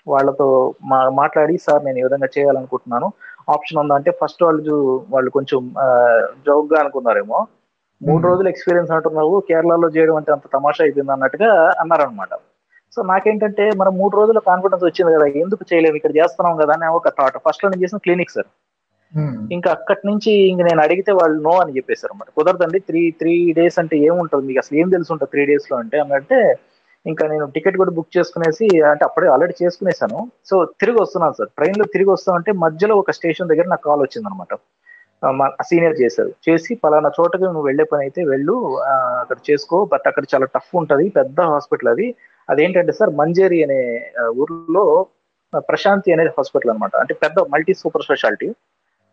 వాళ్ళతో 0.08 0.74
మా 0.84 1.08
మాట్లాడి 1.08 1.58
సార్ 1.58 1.84
నేను 1.84 1.98
ఈ 1.98 2.02
విధంగా 2.02 2.28
చేయాలనుకుంటున్నాను. 2.38 3.12
ఆప్షన్ 3.50 3.78
ఉందా? 3.78 3.94
అంటే 3.94 4.10
ఫస్ట్ 4.10 4.42
వాళ్ళు 4.42 5.04
వాళ్ళు 5.10 5.30
కొంచెం 5.30 5.74
జోక్గా 6.46 6.80
అనుకున్నారేమో. 6.80 7.46
మూడు 8.08 8.22
రోజులు 8.28 8.48
ఎక్స్పీరియన్స్ 8.50 8.90
అంటున్నావు 8.96 9.34
కేరళలో 9.48 9.88
చేయడం 9.96 10.16
అంటే 10.20 10.30
అంత 10.34 10.46
తమాషా 10.56 10.82
అయిపోయింది 10.84 11.12
అన్నట్టుగా 11.14 11.50
అన్నారనమాట 11.82 12.34
సో 12.96 13.02
నాకేంటంటే 13.12 13.64
మనం 13.80 13.92
మూడు 14.00 14.14
రోజుల 14.20 14.40
కాన్ఫిడెన్స్ 14.48 14.84
వచ్చింది 14.86 15.12
కదా 15.14 15.26
ఎందుకు 15.44 15.62
చేయలేము 15.70 15.96
ఇక్కడ 15.98 16.12
చేస్తున్నాం 16.18 16.54
కదా 16.62 16.72
అని 16.76 16.88
ఒక 16.98 17.12
థాట్ 17.18 17.38
ఫస్ట్లో 17.46 17.70
నేను 17.70 17.82
చేసిన 17.84 17.98
క్లినిక్ 18.04 18.34
సార్. 18.36 18.48
ఇంకా 19.54 19.68
అక్కడి 19.76 20.02
నుంచి 20.10 20.30
ఇంక 20.50 20.62
నేను 20.68 20.80
అడిగితే 20.84 21.12
వాళ్ళు 21.18 21.36
నో 21.46 21.54
అని 21.62 21.74
చెప్పేశారు 21.76 22.12
అనమాట 22.12 22.30
కుదరదండి 22.38 22.78
త్రీ 22.88 23.02
త్రీ 23.20 23.34
డేస్ 23.58 23.76
అంటే 23.82 23.96
ఏముంటుంది? 24.08 24.46
మీకు 24.48 24.60
అసలు 24.62 24.76
ఏం 24.82 24.88
తెలిసి 24.94 25.12
ఉంటుంది 25.14 25.32
త్రీ 25.34 25.42
డేస్లో 25.50 25.76
అంటే? 25.82 25.98
అంటే 26.18 26.38
ఇంకా 27.06 27.24
నేను 27.32 27.46
టికెట్ 27.54 27.76
కూడా 27.80 27.92
బుక్ 27.96 28.14
చేసుకునేసి 28.16 28.66
అంటే 28.92 29.04
అప్పుడే 29.08 29.26
ఆల్రెడీ 29.34 29.54
చేసుకునేసాను 29.62 30.18
సో 30.50 30.56
తిరిగి 30.82 30.98
వస్తున్నాను 31.02 31.36
సార్. 31.38 31.50
ట్రైన్లో 31.58 31.86
తిరిగి 31.94 32.10
వస్తా 32.14 32.30
అంటే 32.38 32.52
మధ్యలో 32.64 32.96
ఒక 33.02 33.12
స్టేషన్ 33.18 33.50
దగ్గర 33.52 33.66
నాకు 33.72 33.84
కాల్ 33.88 34.02
వచ్చింది 34.06 34.28
అనమాట 34.30 34.54
సీనియర్ 35.62 36.00
చేశారు. 36.00 36.32
చేసి 36.48 36.74
పలానా 36.74 37.10
చోటకి 37.20 37.42
నువ్వు 37.42 37.62
వెళ్ళే 37.62 37.84
పని 37.84 38.02
అయితే 38.02 38.24
వెళ్ళు 38.24 38.54
అక్కడ 39.20 39.36
చేసుకో. 39.50 39.84
బట్ 39.84 40.06
అక్కడ 40.06 40.24
చాలా 40.34 40.46
టఫ్ 40.54 40.76
ఉంటది 40.76 41.08
పెద్ద 41.08 41.40
హాస్పిటల్ 41.40 41.88
అది. 41.88 42.14
అదేంటంటే 42.50 42.92
సార్ 42.92 43.10
మంజేరి 43.10 43.62
అనే 43.62 44.10
ఊర్లో 44.26 45.06
ప్రశాంతి 45.58 46.12
అనేది 46.12 46.28
హాస్పిటల్ 46.28 46.70
అనమాట 46.70 46.96
అంటే 46.96 47.14
పెద్ద 47.14 47.40
మల్టీ 47.40 47.74
సూపర్ 47.74 48.02
స్పెషాలిటీ. 48.02 48.48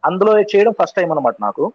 అందులో 0.06 0.40
చేయడం 0.40 0.74
ఫస్ట్ 0.82 0.96
టైం 0.96 1.12
అనమాట 1.12 1.36
నాకు. 1.42 1.74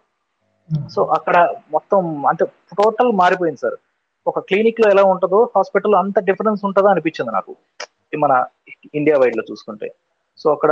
సో 0.91 1.03
అక్కడ 1.03 1.37
మొత్తం 1.71 2.27
అంటే 2.27 2.45
టోటల్ 2.81 3.11
మారిపోయింది 3.11 3.59
సార్. 3.59 3.77
ఒక 4.27 4.39
క్లినిక్లో 4.39 4.89
ఎలా 4.89 5.03
ఉంటుందో 5.03 5.49
హాస్పిటల్ 5.55 5.95
అంత 5.95 6.19
డిఫరెన్స్ 6.19 6.65
ఉంటుందో 6.65 6.87
అనిపించింది 6.87 7.31
నాకు. 7.31 7.55
మన 8.17 8.45
ఇండియా 8.95 9.17
వైడ్లో 9.17 9.43
చూసుకుంటే. 9.51 9.93
సో 10.41 10.47
అక్కడ 10.55 10.71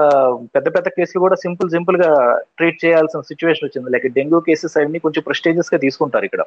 పెద్ద 0.55 0.67
పెద్ద 0.75 0.87
కేసులు 0.97 1.19
కూడా 1.25 1.35
సింపుల్ 1.43 1.69
సింపుల్గా 1.75 2.09
ట్రీట్ 2.57 2.79
చేయాల్సిన 2.83 3.21
సిచ్యువేషన్ 3.29 3.65
వచ్చింది. 3.67 3.91
లైక్ 3.93 4.07
డెంగ్యూ 4.17 4.39
కేసెస్ 4.47 4.75
అవన్నీ 4.79 4.99
కొంచెం 5.05 5.23
ప్రెస్టేజియస్గా 5.27 5.77
తీసుకుంటారు 5.85 6.25
ఇక్కడ. 6.29 6.43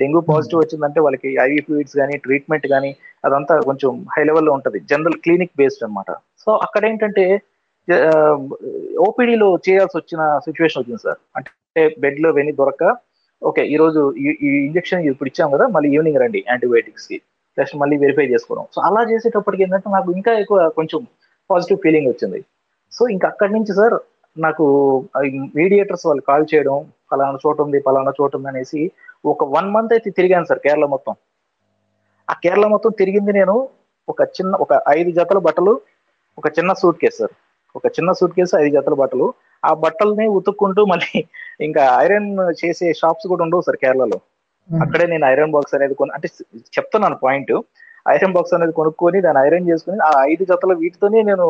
డెంగ్యూ 0.00 0.20
పాజిటివ్ 0.30 0.60
వచ్చిందంటే 0.62 1.00
వాళ్ళకి 1.04 1.28
ఐవీ 1.44 1.60
ఫ్లూయిడ్స్ 1.66 1.96
కానీ 2.00 2.14
ట్రీట్మెంట్ 2.24 2.66
కానీ 2.74 2.90
అదంతా 3.26 3.54
కొంచెం 3.68 3.90
హై 4.14 4.22
లెవెల్లో 4.30 4.52
ఉంటుంది. 4.56 4.78
జనరల్ 4.92 5.18
క్లినిక్ 5.26 5.54
బేస్డ్ 5.60 5.84
అనమాట 5.86 6.10
సో 6.44 6.52
అక్కడ 6.66 6.82
ఏంటంటే 6.90 7.26
ఓపీడీలో 9.06 9.48
చేయాల్సి 9.66 9.96
వచ్చిన 10.00 10.22
సిచ్యువేషన్ 10.46 10.80
వచ్చింది 10.82 11.02
సార్. 11.06 11.20
అంటే 11.38 11.82
బెడ్లో 12.04 12.30
వెని 12.38 12.52
దొరక 12.60 12.84
ఓకే 13.42 13.62
ఈ 13.72 13.76
రోజు 13.80 14.00
ఈ 14.22 14.50
ఇంజక్షన్ 14.68 15.02
ఇప్పుడు 15.12 15.30
ఇచ్చాం 15.30 15.48
కదా 15.54 15.64
మళ్ళీ 15.74 15.88
ఈవినింగ్ 15.94 16.20
రండి 16.22 16.40
యాంటీబయాటిక్స్కి. 16.50 17.16
నెక్స్ట్ 17.58 17.76
మళ్ళీ 17.82 17.96
వెరిఫై 18.04 18.26
చేసుకోవడం. 18.32 18.64
సో 18.74 18.78
అలా 18.88 19.02
చేసేటప్పటికి 19.10 19.62
ఏంటంటే 19.66 19.90
నాకు 19.96 20.10
ఇంకా 20.18 20.32
ఎక్కువ 20.42 20.68
కొంచెం 20.78 21.00
పాజిటివ్ 21.50 21.78
ఫీలింగ్ 21.84 22.08
వచ్చింది. 22.12 22.40
సో 22.96 23.02
ఇంకా 23.14 23.26
అక్కడి 23.32 23.52
నుంచి 23.56 23.72
సార్ 23.78 23.96
నాకు 24.36 24.64
మీడియేటర్స్ 25.58 26.04
వాళ్ళు 26.08 26.22
కాల్ 26.30 26.46
చేయడం 26.52 26.76
పలానా 27.12 27.38
చోట 27.44 27.58
ఉంది 27.66 27.78
పలానా 27.86 28.12
చోట 28.18 28.32
ఉంది 28.38 28.48
అనేసి 28.52 28.80
ఒక 29.32 29.44
వన్ 29.54 29.68
మంత్ 29.74 29.92
అయితే 29.96 30.08
తిరిగాను 30.18 30.48
సార్ 30.50 30.60
కేరళ 30.66 30.86
మొత్తం. 30.94 31.14
ఆ 32.28 32.34
కేరళ 32.44 32.66
మొత్తం 32.74 32.92
తిరిగింది 33.00 33.32
నేను 33.40 33.56
ఒక 34.08 34.22
చిన్న 34.36 34.52
ఒక 34.64 34.72
ఐదు 34.98 35.10
జతల 35.18 35.38
బట్టలు 35.46 35.74
ఒక 36.38 36.48
చిన్న 36.56 36.70
సూట్ 36.80 36.98
కేసు 37.02 37.18
సార్. 37.20 37.34
ఒక 37.74 37.86
చిన్న 37.96 38.10
సూట్ 38.18 38.34
కేసు 38.38 38.54
ఐదు 38.62 38.72
జతల 38.76 38.94
బట్టలు. 39.02 39.26
ఆ 39.62 39.70
బట్టల్ని 39.84 40.26
ఉతుక్కుంటూ 40.38 40.82
మళ్ళీ 40.92 41.20
ఇంకా 41.66 41.82
ఐరన్ 42.04 42.30
చేసే 42.62 42.88
షాప్స్ 43.00 43.26
కూడా 43.32 43.42
ఉండవు 43.46 43.66
సార్ 43.68 43.78
కేరళలో. 43.84 44.18
అక్కడే 44.70 45.04
నేను 45.12 45.24
ఐరన్ 45.32 45.54
బాక్స్ 45.56 45.74
అనేది 45.76 45.94
కొను 45.98 46.14
అంటే 46.16 46.28
చెప్తున్నాను 46.76 47.16
పాయింట్ 47.24 47.52
ఐరన్ 48.14 48.34
బాక్స్ 48.36 48.54
అనేది 48.56 48.74
కొనుక్కొని 48.80 49.18
దాన్ని 49.26 49.40
ఐరన్ 49.46 49.68
చేసుకుని 49.70 49.98
ఆ 50.08 50.10
ఐదు 50.30 50.44
జతల 50.50 50.72
వీటితోనే 50.82 51.20
నేను 51.30 51.46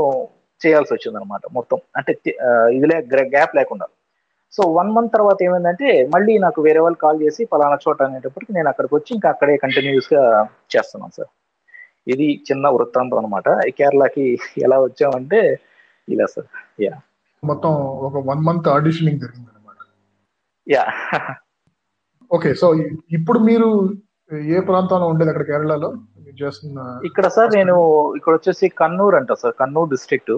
చేయాల్సి 0.63 0.93
వచ్చింది 0.95 1.17
అనమాట 1.19 1.43
మొత్తం 1.53 1.79
అంటే 1.97 2.13
ఇదిలే 2.77 2.99
గ్యాప్ 3.35 3.57
లేకుండా. 3.57 3.87
సో 4.57 4.63
వన్ 4.77 4.91
మంత్ 4.97 5.13
తర్వాత 5.13 5.39
ఏమైందంటే 5.43 5.89
మళ్ళీ 6.15 6.39
నాకు 6.45 6.61
వేరే 6.63 6.81
వాళ్ళు 6.85 6.99
కాల్ 6.99 7.19
చేసి 7.23 7.43
పలానా 7.45 7.77
చోట 7.89 8.03
అనేటప్పటికి 8.03 8.53
నేను 8.53 8.69
అక్కడికి 8.69 8.95
వచ్చి 8.95 9.11
ఇంకా 9.15 9.29
అక్కడే 9.29 9.57
కంటిన్యూస్గా 9.57 10.23
చేస్తున్నాను 10.75 11.15
సార్. 11.17 11.31
ఇది 12.09 12.29
చిన్న 12.51 12.69
వృత్తాంతం 12.69 13.19
అనమాట. 13.19 13.49
కేరళకి 13.79 14.27
ఎలా 14.59 14.77
వచ్చామంటే 14.81 15.41
ఇలా 16.09 16.27
సార్. 16.27 16.49
యా. 16.83 16.95
మొత్తం 17.43 17.73
ఒక 18.09 18.17
వన్ 18.29 18.43
మంత్ 18.49 18.69
ఆడిషనింగ్ 18.69 19.21
జరిగింది 19.21 19.51
అనమాట 19.51 19.79
యా. 20.67 20.85
ఓకే 22.33 22.55
సో 22.55 22.69
ఇప్పుడు 23.19 23.39
మీరు 23.49 23.69
ఏ 24.55 24.61
ప్రాంతంలో 24.61 25.07
ఉండేది 25.09 25.31
అక్కడ 25.31 25.45
కేరళలో? 25.47 25.91
చేస్తున్న 26.43 26.81
ఇక్కడ 27.09 27.27
సార్ 27.37 27.51
నేను 27.59 27.75
ఇక్కడ 28.19 28.33
వచ్చేసి 28.39 28.67
కన్నూర్ 28.81 29.17
అంట 29.21 29.33
సార్ 29.43 29.55
కన్నూర్ 29.61 29.91
డిస్ట్రిక్ట్ 29.95 30.35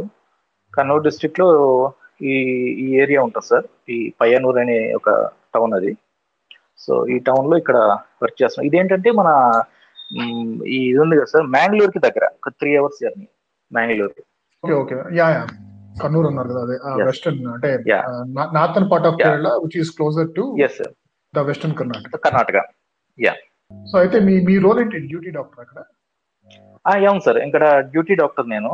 కన్నూర్ 0.74 1.04
డిస్ట్రిక్ట్లో 1.06 1.48
ఈ 2.30 2.34
ఈ 2.84 2.86
ఏరియా 3.02 3.20
ఉంటుంది 3.26 3.46
సార్. 3.50 3.66
ఈ 3.94 3.96
పయ్యనూర్ 4.20 4.58
అనే 4.62 4.78
ఒక 4.98 5.10
టౌన్ 5.54 5.74
అది. 5.78 5.92
సో 6.84 6.92
ఈ 7.14 7.16
టౌన్లో 7.28 7.56
ఇక్కడ 7.62 7.76
వర్క్ 8.22 8.38
చేస్తున్నాం. 8.42 8.66
ఇదేంటంటే 8.68 9.10
మన 9.20 9.28
ఈ 10.72 10.78
ఇది 10.90 11.00
ఉంది 11.04 11.16
కదా 11.18 11.30
సార్ 11.32 11.46
మ్యాంగ్లూర్కి 11.56 12.00
దగ్గర 12.06 12.24
ఒక 12.38 12.52
three 12.60 12.70
hours 12.80 13.00
journey 13.04 13.26
Mangalore 13.70 14.12
okay 14.64 14.74
okay 14.82 14.96
yeah 15.18 15.26
yeah 15.36 15.42
Kannur 16.02 16.26
అన్నారు 16.30 16.48
కదా 16.52 16.60
అదే 16.66 17.04
వెస్టర్న్ 17.08 17.46
అంటే 17.54 17.70
northern 18.56 18.88
part 18.92 19.08
of 19.10 19.18
Kerala 19.20 19.50
which 19.64 19.78
is 19.82 19.92
closer 19.98 20.30
to 20.38 20.44
the 21.34 21.44
western 21.50 21.76
Karnataka 21.80 22.20
Karnataka 22.26 22.60
yeah 23.18 23.34
so 23.90 23.94
అయితే 24.02 24.18
మీ 24.26 24.34
మీ 24.48 24.54
రోల్ 24.64 24.78
ఏంటి? 24.82 24.98
డ్యూటీ 25.10 25.30
డాక్టర్ 25.36 25.60
అక్కడ? 25.64 25.80
అవును 26.92 27.22
సార్. 27.26 27.38
ఇక్కడ 27.48 27.64
డ్యూటీ 27.92 28.14
డాక్టర్ 28.22 28.48
నేను. 28.54 28.72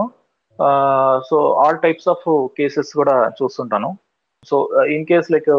So 1.28 1.36
all 1.62 1.80
types 1.84 2.08
of 2.12 2.26
cases 2.58 2.90
కూడా 3.00 3.14
చూస్తుంటాను. 3.38 3.90
సో 4.48 4.56
ఇన్ 4.94 5.06
కేస్ 5.10 5.28
లైక్ 5.34 5.50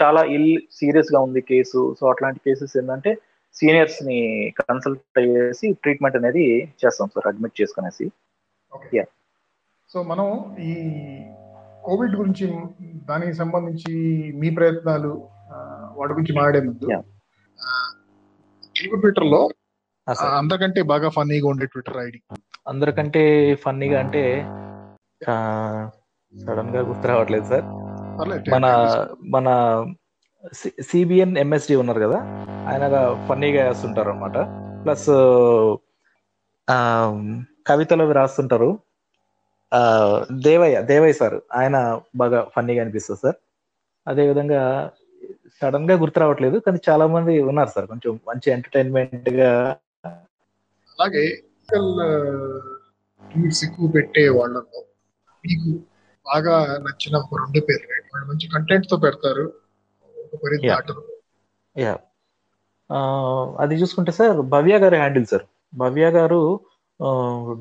చాలా 0.00 0.20
ఇల్ 0.34 0.50
సీరియస్గా 0.78 1.18
ఉంది 1.26 1.40
కేసు 1.50 1.80
సో 1.98 2.04
అట్లాంటి 2.12 2.40
కేసెస్ 2.46 2.74
ఏంటంటే 2.80 3.10
సీనియర్స్ని 3.56 4.18
కన్సల్ట్ 4.60 5.18
అయ్యేసి 5.20 5.66
ట్రీట్మెంట్ 5.82 6.18
అనేది 6.20 6.44
చేస్తాం 6.82 7.10
సార్ 7.14 7.28
అడ్మిట్ 7.30 7.60
చేసుకునేసి. 7.60 8.06
సో 9.92 9.98
మనం 10.10 10.26
ఈ 10.70 10.72
కోవిడ్ 11.86 12.16
గురించి 12.20 12.46
దానికి 13.10 13.34
సంబంధించి 13.42 13.94
మీ 14.40 14.50
ప్రయత్నాలు 14.58 15.12
వాటి 15.98 16.12
గురించి 16.16 16.34
మాట్లాడే 16.38 16.60
ముందు 16.68 16.88
తెలుగు 18.78 18.96
ట్విట్టర్లో 19.02 19.40
అందరికంటే 20.40 20.80
బాగా 20.90 21.08
ఫన్నీగా 21.16 21.46
ఉండే 21.52 21.66
ట్విట్టర్ 21.72 21.98
ఐడి. 22.04 22.18
అందరికంటే 22.70 23.22
ఫన్నీగా 23.62 23.96
అంటే 24.02 24.22
సడన్గా 26.34 26.80
గుర్తు 26.88 27.06
రావట్లేదు 27.10 27.46
సార్. 27.52 27.66
మన 28.54 28.66
మన 29.34 29.48
సిబిఎన్ 30.88 31.34
ఎంఎస్డి 31.44 31.76
ఉన్నారు 31.82 32.00
కదా 32.06 32.18
ఆయన 32.70 32.84
ఫన్నీగా 33.28 33.62
వేస్తుంటారు 33.68 34.10
అనమాట 34.14 34.38
ప్లస్ 34.84 35.08
కవితలు 37.70 38.06
రాస్తుంటారు. 38.20 38.70
దేవయ్య 40.46 40.76
దేవయ్య 40.92 41.18
సార్ 41.22 41.36
ఆయన 41.60 41.76
బాగా 42.22 42.40
ఫన్నీగా 42.54 42.82
అనిపిస్తుంది 42.84 43.20
సార్. 43.24 43.38
అదే 44.06 44.24
విధంగా 44.28 44.62
సడన్గా 45.60 45.94
గుర్తు 46.02 46.18
రావట్లేదు 46.22 46.56
కానీ 46.66 46.78
చాలా 46.88 47.04
మంది 47.14 47.32
ఉన్నారు 47.50 47.70
సార్. 47.74 47.86
కొంచెం 47.92 48.12
మంచి 48.28 48.48
ఎంటర్టైన్మెంట్గా 48.56 49.50
అలాగే 50.92 51.24
ట్వీట్స్ 53.22 53.62
ఎక్కువ 53.66 53.86
పెట్టే 53.96 54.24
వాళ్ళలో 54.38 54.80
మీకు 55.44 55.70
బాగా 56.26 56.54
నచ్చిన 56.86 57.16
రెండు 57.40 57.60
పేర్లు. 57.68 57.88
వాళ్ళు 58.12 58.26
మంచి 58.30 58.46
కంటెంట్తో 58.54 58.96
పెడతారు 59.06 59.46
అది 63.62 63.74
చూసుకుంటే 63.80 64.12
సార్ 64.18 64.38
భవ్య 64.54 64.74
గారి 64.84 64.96
హ్యాండిల్ 65.02 65.26
సార్. 65.32 65.44
భవ్య 65.82 66.06
గారు 66.16 66.40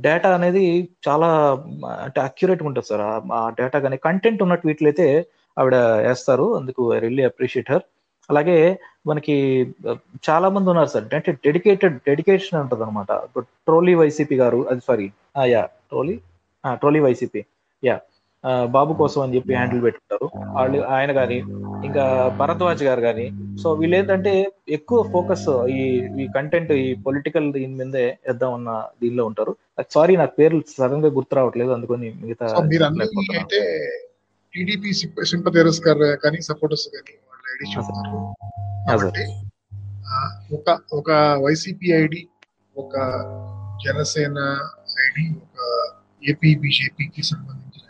డేటా 0.06 0.30
అనేది 0.38 0.64
చాలా 1.08 1.28
అంటే 2.04 2.20
అక్యురేట్ 2.28 2.62
ఉంటుంది 2.68 2.88
సార్. 2.92 3.04
ఆ 3.40 3.42
డేటా 3.60 3.78
కానీ 3.86 3.98
కంటెంట్ 4.08 4.44
ఉన్న 4.46 4.56
ట్వీట్లు 4.64 4.88
అయితే 4.92 5.08
ఆవిడ 5.58 5.76
వేస్తారు. 6.08 6.48
అందుకు 6.60 6.82
ఐ 6.96 7.00
రియల్లీ 7.06 7.24
అప్రిషియేట్ 7.30 7.72
హర్ 7.74 7.86
అలాగే 8.30 8.58
మనకి 9.10 9.36
చాలా 10.28 10.48
మంది 10.56 10.68
ఉన్నారు 10.72 10.90
సార్. 10.94 11.06
అంటే 11.18 11.32
డెడికేటెడ్ 11.46 11.96
డెడికేషన్ 12.10 12.60
ఉంటుంది 12.64 12.84
అనమాట 12.86 13.12
ట్రోలీ 13.68 13.94
వైసీపీ 14.02 14.36
గారు 14.44 14.60
అది 14.72 14.82
సారీ 14.90 15.08
యా 15.54 15.64
ట్రోలీ 15.92 16.16
ట్రోలీ 16.82 17.02
వైసీపీ 17.08 17.42
యా 17.84 17.98
బాబు 18.76 18.92
కోసం 19.00 19.20
అని 19.22 19.36
చెప్పి 19.36 19.54
హ్యాండిల్ 19.58 19.82
పెట్టుకుంటారు. 19.86 20.28
వాళ్ళు 20.58 20.80
ఆయన 20.96 21.12
కానీ 21.20 21.38
ఇంకా 21.88 22.04
భరద్వాజ్ 22.42 22.84
గారు 22.88 23.02
కానీ 23.08 23.26
సో 23.62 23.68
వీళ్ళు 23.80 23.96
ఏంటంటే 24.00 24.34
ఎక్కువ 24.78 25.00
ఫోకస్ 25.14 25.48
ఈ 25.78 25.82
ఈ 26.24 26.28
కంటెంట్ 26.36 26.72
ఈ 26.84 26.88
పొలిటికల్ 27.08 27.48
దీని 27.56 27.74
మీదే 27.80 28.06
వేద్దాం 28.28 28.52
ఉన్న 28.60 28.72
దీనిలో 29.04 29.26
ఉంటారు. 29.30 29.54
సారీ 29.96 30.16
నాకు 30.22 30.34
పేర్లు 30.42 30.62
సడన్గా 30.78 31.12
గుర్తు 31.18 31.36
రావట్లేదు. 31.40 31.72
అందుకని 31.78 32.10
మిగతా 32.22 32.48
టీడీపీ 34.54 34.92
సింపథైరస్ 35.24 35.80
కానీ 36.24 36.40
సపోర్టర్స్ 36.42 36.88
కానీ 36.96 37.14
వాళ్ళ 37.30 37.44
ఐడి 37.54 37.68
చెప్తారు 37.74 38.22
కాబట్టి 38.90 39.26
ఒక 40.58 40.68
ఒక 40.94 41.12
వైసీపీ 41.46 41.88
ఐడి 42.02 42.22
ఒక 42.76 42.96
జనసేన 43.86 44.40
ఐడి 45.06 45.26
ఒక 45.38 45.58
ఏపీ 46.24 46.52
బీజేపీకి 46.56 47.22
సంబంధించిన 47.24 47.86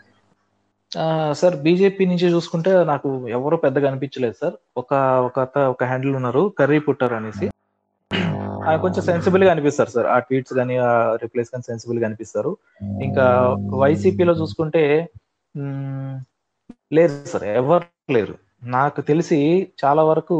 సార్ 1.32 1.56
బీజేపీ 1.56 2.06
నుంచి 2.06 2.26
చూసుకుంటే 2.34 2.70
నాకు 2.84 3.08
ఎవరు 3.28 3.56
పెద్దగా 3.56 3.88
అనిపించలేదు 3.88 4.36
సార్. 4.42 4.56
ఒక 4.76 4.92
ఒక 5.28 5.38
ఒక 5.72 5.84
హ్యాండిల్ 5.84 6.16
ఉన్నారు. 6.16 6.42
కర్రీ 6.58 6.78
పుట్టర్ 6.78 7.12
అనేసి. 7.12 7.46
ఆయన 8.66 8.78
కొంచెం 8.80 9.02
సెన్సిబుల్గా 9.04 9.50
అనిపిస్తారు 9.52 9.90
సార్. 9.90 10.06
ఆ 10.06 10.18
ట్వీట్స్ 10.18 10.54
కానీ 10.54 10.76
ఆ 10.86 10.90
రిప్లైస్ 11.22 11.50
కానీ 11.50 11.62
సెన్సిబుల్గా 11.62 12.06
అనిపిస్తారు. 12.06 12.52
ఇంకా 13.06 13.26
వైసీపీలో 13.82 14.34
చూసుకుంటే 14.40 14.82
లేరు 16.92 17.14
సార్ 17.30 17.44
ఎవరు 17.60 17.86
లేరు. 18.16 18.34
నాకు 18.76 19.00
తెలిసి 19.10 19.38
చాలా 19.82 20.02
వరకు 20.10 20.36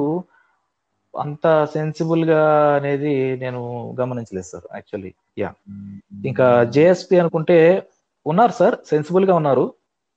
అంత 1.15 1.47
సెన్సిబుల్గా 1.75 2.41
అనేది 2.79 3.13
నేను 3.43 3.61
గమనించలేదు 4.01 4.49
సార్ 4.53 4.67
యాక్చువల్లీ 4.77 5.11
యా 5.43 5.51
ఇంకా 6.31 6.47
జేఎస్పి 6.77 7.17
అనుకుంటే 7.23 7.59
ఉన్నారు 8.27 8.55
సార్ 8.61 8.77
సెన్సిబుల్గా 8.91 9.35
ఉన్నారు. 9.41 9.65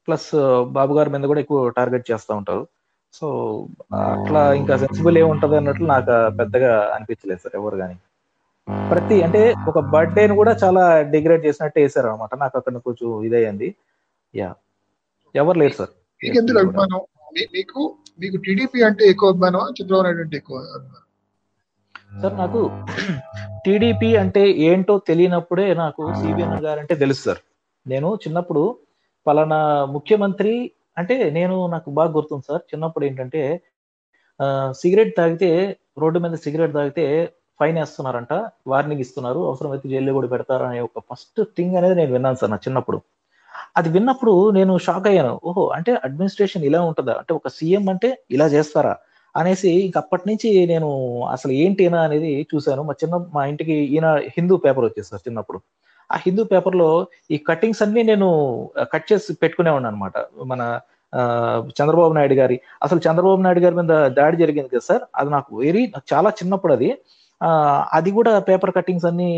ప్లస్ 0.08 0.28
uh, 0.36 0.62
బాబు 0.78 0.94
గారి 0.98 1.10
మీద 1.14 1.26
కూడా 1.32 1.42
ఎక్కువ 1.44 1.60
టార్గెట్ 1.78 2.06
చేస్తూ 2.12 2.32
ఉంటారు. 2.40 2.64
సో 3.14 3.28
అట్లా 4.16 4.42
ఇంకా 4.60 4.74
సెన్సిబుల్ 4.84 5.18
ఏముంటది 5.22 5.56
అన్నట్లు 5.60 5.88
నాకు 5.94 6.14
పెద్దగా 6.40 6.72
అనిపించలేదు 6.96 7.42
సార్ 7.44 7.56
ఎవరు 7.60 7.78
కానీ 7.82 7.96
ప్రతి 8.92 9.16
అంటే 9.26 9.42
ఒక 9.70 9.80
బర్త్డేని 9.94 10.34
కూడా 10.40 10.52
చాలా 10.64 10.84
డిగ్రేడ్ 11.14 11.46
చేసినట్టు 11.48 11.78
వేసారు 11.84 12.08
అనమాట 12.12 12.34
నాకు 12.44 12.56
అక్కడ 12.60 12.82
కొంచెం 12.88 13.08
ఇదయ్యింది. 13.28 13.70
యా 14.34 14.50
ఎవరు 15.36 15.58
లేరు 15.62 15.76
సార్. 15.80 15.94
మీకు 16.22 16.38
ఎందుకు 16.42 16.60
అభిమానం? 16.63 17.01
మీకు 17.56 17.82
మీకు 18.22 18.38
టీడీపీ 18.46 18.80
అంటే 18.88 19.04
ఎక్కువ 19.12 19.30
అభిమానం 19.34 19.63
చంద్రబాబు 19.78 20.04
నాయుడు 20.06 20.24
అంటే 20.25 20.38
ఎక్కువ 20.42 20.58
అభిమానం 20.78 20.98
సార్ 22.22 22.36
నాకు 22.42 22.62
టీడీపీ 23.66 24.10
అంటే 24.22 24.42
ఏంటో 24.68 24.94
తెలియనప్పుడే 25.10 25.66
నాకు 25.82 26.04
సిబిఎన్ 26.20 26.56
గారు 26.66 26.80
అంటే 26.84 26.96
తెలుసు 27.04 27.22
సార్. 27.28 27.40
నేను 27.86 28.10
చిన్నప్పుడు 28.24 28.63
పలానా 29.25 29.60
ముఖ్యమంత్రి 29.96 30.54
అంటే 31.00 31.16
నేను 31.38 31.56
నాకు 31.74 31.90
బాగా 31.98 32.12
గుర్తుంది 32.16 32.46
సార్. 32.50 32.63
చిన్నప్పుడు 32.72 33.06
ఏంటంటే 33.10 33.42
సిగరెట్ 34.82 35.13
తాగితే 35.20 35.50
రోడ్డు 36.01 36.20
మీద 36.24 36.36
సిగరెట్ 36.46 36.74
తాగితే 36.80 37.06
ఫైన్ 37.60 37.78
వేస్తున్నారంట. 37.82 38.34
వార్నింగ్ 38.72 39.04
ఇస్తున్నారు. 39.06 39.42
అవసరమైతే 39.50 39.88
జైల్లో 39.94 40.13
కూడా 40.18 40.30
పెడతారు 40.34 40.66
అనే 40.70 40.80
ఒక 40.88 41.04
ఫస్ట్ 41.10 41.42
థింగ్ 41.58 41.75
అనేది 41.82 41.98
నేను 42.01 42.12
విన్నాను 42.16 42.40
సార్ 42.42 42.54
నా 42.56 42.60
చిన్నప్పుడు. 42.68 43.00
అది 43.78 43.90
విన్నప్పుడు 43.90 44.34
నేను 44.51 44.74
షాక్ 44.78 45.08
అయ్యాను. 45.08 45.34
ఓహో 45.44 45.63
అంటే 45.68 45.92
అడ్మినిస్ట్రేషన్ 46.06 46.63
ఇలా 46.70 46.82
ఉంటుందా? 46.82 47.13
అంటే 47.22 47.34
ఒక 47.34 47.48
సీఎం 47.58 47.86
అంటే 47.90 48.10
ఇలా 48.32 48.48
చేస్తారా? 48.48 48.94
అనేసి 49.36 49.70
ఇంక 49.86 49.98
అప్పటి 49.98 50.25
నుంచి 50.30 50.50
నేను 50.68 50.90
అసలు 51.25 51.51
ఏంటి 51.63 51.84
అనేది 51.88 52.32
చూశాను. 52.56 52.82
మా 52.84 52.94
చిన్న 53.04 53.16
మా 53.36 53.46
ఇంటికి 53.51 53.75
ఈయన 53.96 54.08
హిందూ 54.38 54.56
పేపర్ 54.58 54.86
వచ్చేది 54.86 55.08
సార్ 55.08 55.22
చిన్నప్పుడు. 55.28 55.60
ఆ 56.10 56.16
హిందూ 56.25 56.44
పేపర్లో 56.44 56.90
ఈ 57.32 57.38
కట్టింగ్స్ 57.50 57.82
అన్ని 57.82 58.01
నేను 58.04 58.28
కట్ 58.94 59.08
చేసి 59.12 59.34
పెట్టుకునేవాడిని 59.34 59.88
అనమాట 59.88 60.13
మన 60.51 60.62
చంద్రబాబు 61.80 62.13
నాయుడు 62.13 62.34
గారి. 62.34 62.58
అసలు 62.84 63.00
చంద్రబాబు 63.00 63.42
నాయుడు 63.42 63.60
గారి 63.60 63.75
మీద 63.75 63.94
దాడి 64.20 64.38
జరిగింది 64.38 64.70
కదా 64.70 64.86
సార్? 64.90 65.04
అది 65.16 65.30
నాకు 65.30 65.51
వెరీ 65.58 65.84
చాలా 66.13 66.30
చిన్నప్పుడు 66.30 66.74
అది. 66.74 66.90
అది 67.94 68.12
కూడా 68.12 68.40
పేపర్ 68.40 68.72
కట్టింగ్స్ 68.75 69.06
అన్ని 69.06 69.32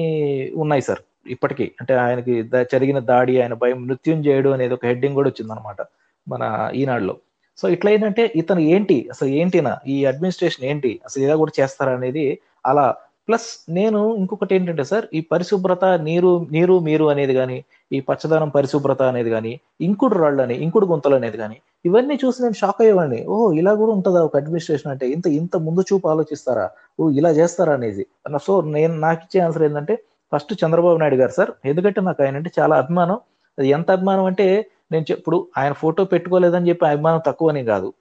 ఉన్నాయి 0.55 0.81
సార్. 0.81 1.01
ఇప్పటికీ. 1.25 1.65
అంటే 1.81 1.93
ఆయనకి 2.05 2.33
జరిగిన 2.73 2.99
దాడి 3.11 3.33
ఆయన 3.41 3.53
భయం 3.63 3.79
మృత్యుంజయుడు 3.87 4.49
అనేది 4.49 4.73
ఒక 4.77 4.85
హెడ్డింగ్ 4.85 5.17
కూడా 5.19 5.29
వచ్చింది 5.29 5.53
అనమాట 5.55 5.81
మన 6.27 6.43
ఈనాడులో. 6.81 7.15
సో 7.59 7.65
ఇట్లా 7.75 7.89
ఏంటంటే 7.95 8.23
ఇతను 8.41 8.61
ఏంటి? 8.75 8.97
అసలు 9.13 9.29
ఏంటినా? 9.39 9.73
ఈ 9.93 9.97
అడ్మినిస్ట్రేషన్ 10.11 10.65
ఏంటి? 10.71 10.91
అసలు 11.07 11.21
ఇలా 11.25 11.35
కూడా 11.41 11.53
చేస్తారా 11.59 11.93
అనేది 11.99 12.25
అలా. 12.71 12.85
ప్లస్ 13.27 13.49
నేను 13.77 13.99
ఇంకొకటి 14.21 14.53
ఏంటంటే 14.55 14.83
సార్ 14.89 15.05
ఈ 15.17 15.19
పరిశుభ్రత 15.33 15.85
నీరు 16.07 16.31
నీరు 16.55 16.75
మీరు 16.87 17.05
అనేది 17.11 17.33
కానీ 17.33 17.57
ఈ 17.95 17.99
పచ్చదనం 18.07 18.49
పరిశుభ్రత 18.55 19.01
అనేది 19.11 19.29
కానీ 19.35 19.53
ఇంకుడు 19.87 20.15
రాళ్ళు 20.21 20.41
అని 20.45 20.55
ఇంకుడు 20.65 20.85
గుంతలు 20.91 21.15
అనేది 21.19 21.37
కానీ 21.43 21.57
ఇవన్నీ 21.85 22.15
చూసి 22.23 22.43
నేను 22.43 22.57
షాక్ 22.61 22.81
అయ్యేవాడిని. 22.83 23.19
ఓ 23.33 23.35
ఇలా 23.59 23.71
కూడా 23.81 23.91
ఉంటుందా 23.97 24.19
ఒక 24.27 24.35
అడ్మినిస్ట్రేషన్ 24.41 24.91
అంటే? 24.93 25.05
ఇంత 25.15 25.27
ఇంత 25.39 25.55
ముందు 25.67 25.81
చూపు 25.91 26.07
ఆలోచిస్తారా? 26.13 26.65
ఓ 26.99 27.09
ఇలా 27.19 27.31
చేస్తారా 27.39 27.73
అనేది 27.79 28.05
సో 28.47 28.61
నేను 28.75 28.93
నాకు 29.05 29.21
ఇచ్చే 29.27 29.39
ఆన్సర్ 29.45 29.63
ఏంటంటే 29.63 29.95
ఫస్ట్ 30.33 30.53
చంద్రబాబు 30.65 30.97
నాయుడు 30.97 31.15
గారు 31.15 31.31
సార్. 31.31 31.51
ఎందుకంటే 31.65 32.01
నాకు 32.01 32.23
ఆయన 32.23 32.35
అంటే 32.35 32.51
చాలా 32.59 32.75
అభిమానం. 32.75 33.17
అది 33.59 33.67
ఎంత 33.67 33.91
అభిమానం 33.91 34.25
అంటే 34.25 34.45
నేను 34.91 35.05
ఇప్పుడు 35.11 35.47
ఆయన 35.57 35.73
ఫోటో 35.73 36.03
పెట్టుకోలేదని 36.05 36.69
చెప్పి 36.69 36.85
అభిమానం 36.85 37.21
తక్కువని 37.27 37.63
కాదు. 37.63 37.93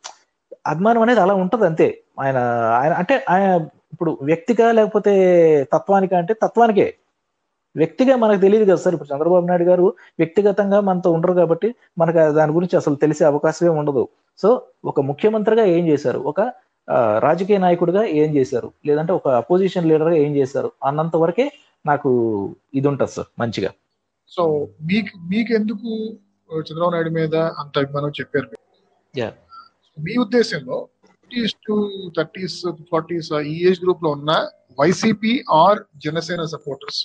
అభిమానం 0.66 1.02
అనేది 1.02 1.20
అలా 1.20 1.34
ఉంటుంది 1.34 1.64
అంతే. 1.66 1.86
ఆయన 2.20 2.38
ఆయన 2.80 2.92
అంటే 2.92 3.14
ఆయన 3.30 3.44
ఇప్పుడు 3.92 4.18
వ్యక్తిగా 4.22 4.72
లేకపోతే 4.72 5.12
తత్వానికా 5.72 6.16
అంటే 6.18 6.34
తత్వానికే. 6.42 6.94
వ్యక్తిగా 7.76 8.16
మనకు 8.16 8.40
తెలియదు 8.40 8.64
కదా 8.64 8.76
సార్. 8.76 8.94
ఇప్పుడు 8.94 9.10
చంద్రబాబు 9.14 9.46
నాయుడు 9.46 9.64
గారు 9.64 9.86
వ్యక్తిగతంగా 10.18 10.80
మనతో 10.80 11.10
ఉండరు 11.10 11.32
కాబట్టి 11.32 11.74
మనకు 11.98 12.18
దాని 12.32 12.52
గురించి 12.52 12.76
అసలు 12.76 12.94
తెలిసే 12.94 13.24
అవకాశమే 13.24 13.72
ఉండదు. 13.80 14.08
సో 14.42 14.62
ఒక 14.84 15.00
ముఖ్యమంత్రిగా 15.00 15.64
ఏం 15.64 15.88
చేశారు? 15.88 16.18
ఒక 16.18 16.40
రాజకీయ 17.18 17.58
నాయకుడిగా 17.58 18.04
ఏం 18.04 18.30
చేశారు? 18.36 18.72
లేదంటే 18.86 19.12
ఒక 19.12 19.28
అపోజిషన్ 19.28 19.88
లీడర్గా 19.88 20.16
ఏం 20.16 20.36
చేశారు? 20.36 20.70
అన్నంత 20.84 21.16
వరకే 21.16 21.52
నాకు 21.84 22.10
ఇది 22.78 22.86
ఉంటుంది 22.90 23.12
సార్ 23.16 23.28
మంచిగా. 23.40 23.70
సో 24.30 24.42
మీకు 24.90 25.12
మీకెందుకు 25.30 25.90
చంద్రబాబు 26.50 26.92
నాయుడు 26.94 27.12
మీద 27.18 27.34
అంత 27.60 27.74
అభిమానం 27.82 28.12
చెప్పారు. 28.18 28.48
మీ 29.96 30.12
ఉద్దేశంలో 30.24 30.76
ఫిఫ్టీస్ 31.06 31.54
టు 31.66 31.74
థర్టీస్ 32.16 32.58
ఫార్టీస్ 32.90 33.30
ఈ 33.52 33.54
ఏజ్ 33.68 33.80
గ్రూప్లో 33.84 34.10
ఉన్న 34.18 34.32
వైసీపీ 34.80 35.32
ఆర్ 35.62 35.80
జనసేన 36.04 36.44
సపోర్టర్స్ 36.54 37.04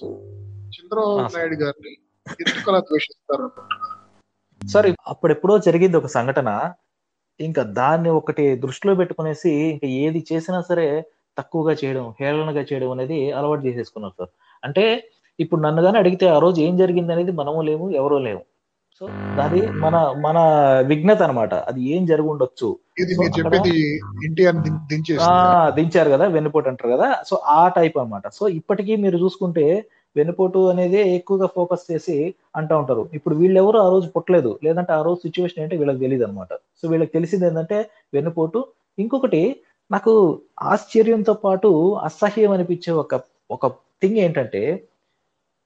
చంద్రబాబు. 0.75 1.27
నాయుడు 1.35 1.57
గారిని 1.63 1.93
ఎందుకు 2.43 2.69
అలా 2.71 2.79
ద్వేషిస్తారు? 2.89 3.47
సార్ 4.61 4.87
అప్పుడెప్పుడో 5.13 5.55
జరిగింది 5.67 5.97
ఒక 6.01 6.09
సంఘటన. 6.17 6.49
ఇంకా 7.39 7.63
దాన్ని 7.79 8.09
ఒకటి 8.19 8.45
దృష్టిలో 8.63 8.93
పెట్టుకునేసి 8.99 9.51
ఇంకా 9.73 9.87
ఏది 10.03 10.19
చేసినా 10.29 10.59
సరే 10.69 10.87
తక్కువగా 11.37 11.73
చేయడం 11.81 12.05
హేళనగా 12.19 12.63
చేయడం 12.69 12.91
అనేది 12.95 13.17
అలవాటు 13.39 13.63
చేసేసుకున్నారు 13.67 14.15
సార్. 14.19 14.31
అంటే 14.67 14.85
ఇప్పుడు 15.39 15.61
నన్ను 15.61 15.81
కానీ 15.81 15.97
అడిగితే 15.97 16.25
ఆ 16.35 16.37
రోజు 16.45 16.59
ఏం 16.61 16.77
జరిగింది 16.77 17.11
అనేది 17.13 17.31
మనము 17.31 17.59
లేము 17.61 17.85
ఎవరో 17.99 18.17
లేము. 18.27 18.43
సో 19.01 19.05
అది 19.43 19.59
మన 19.83 19.95
మన 20.25 20.37
విఘ్నత 20.89 21.21
అన్నమాట. 21.23 21.53
అది 21.69 21.81
ఏం 21.95 22.03
జరిగి 22.05 22.29
ఉండొచ్చు? 22.33 22.69
దించారు 25.77 26.09
కదా 26.15 26.25
వెన్నుపోటు 26.35 26.69
అంటారు 26.69 26.91
కదా. 26.95 27.09
సో 27.27 27.35
ఆ 27.57 27.61
టైప్ 27.77 27.97
అన్నమాట. 27.97 28.27
సో 28.37 28.43
ఇప్పటికీ 28.59 28.95
మీరు 29.03 29.17
చూసుకుంటే 29.23 29.65
వెన్నుపోటు 30.15 30.59
అనేది 30.73 30.99
ఎక్కువగా 31.15 31.47
ఫోకస్ 31.55 31.85
చేసి 31.91 32.17
అంటూ 32.55 32.73
ఉంటారు. 32.81 33.03
ఇప్పుడు 33.13 33.35
వీళ్ళెవరు 33.41 33.77
ఆ 33.85 33.87
రోజు 33.89 34.07
పుట్టలేదు. 34.15 34.51
లేదంటే 34.63 34.91
ఆ 34.93 35.01
రోజు 35.07 35.19
సిచ్యువేషన్ 35.25 35.61
ఏంటో 35.63 35.77
వీళ్ళకి 35.81 36.03
తెలియదు 36.05 36.25
అనమాట 36.27 36.53
సో 36.79 36.85
వీళ్ళకి 36.91 37.11
తెలిసింది 37.11 37.45
ఏంటంటే 37.47 37.79
వెన్నుపోటు. 38.13 38.61
ఇంకొకటి 38.99 39.41
నాకు 39.91 40.13
ఆశ్చర్యంతో 40.71 41.33
పాటు 41.45 41.69
అసహ్యం 42.03 42.51
అనిపించే 42.51 42.93
ఒక 43.03 43.15
ఒక 43.51 43.65
థింగ్ 44.01 44.17
ఏంటంటే 44.17 44.61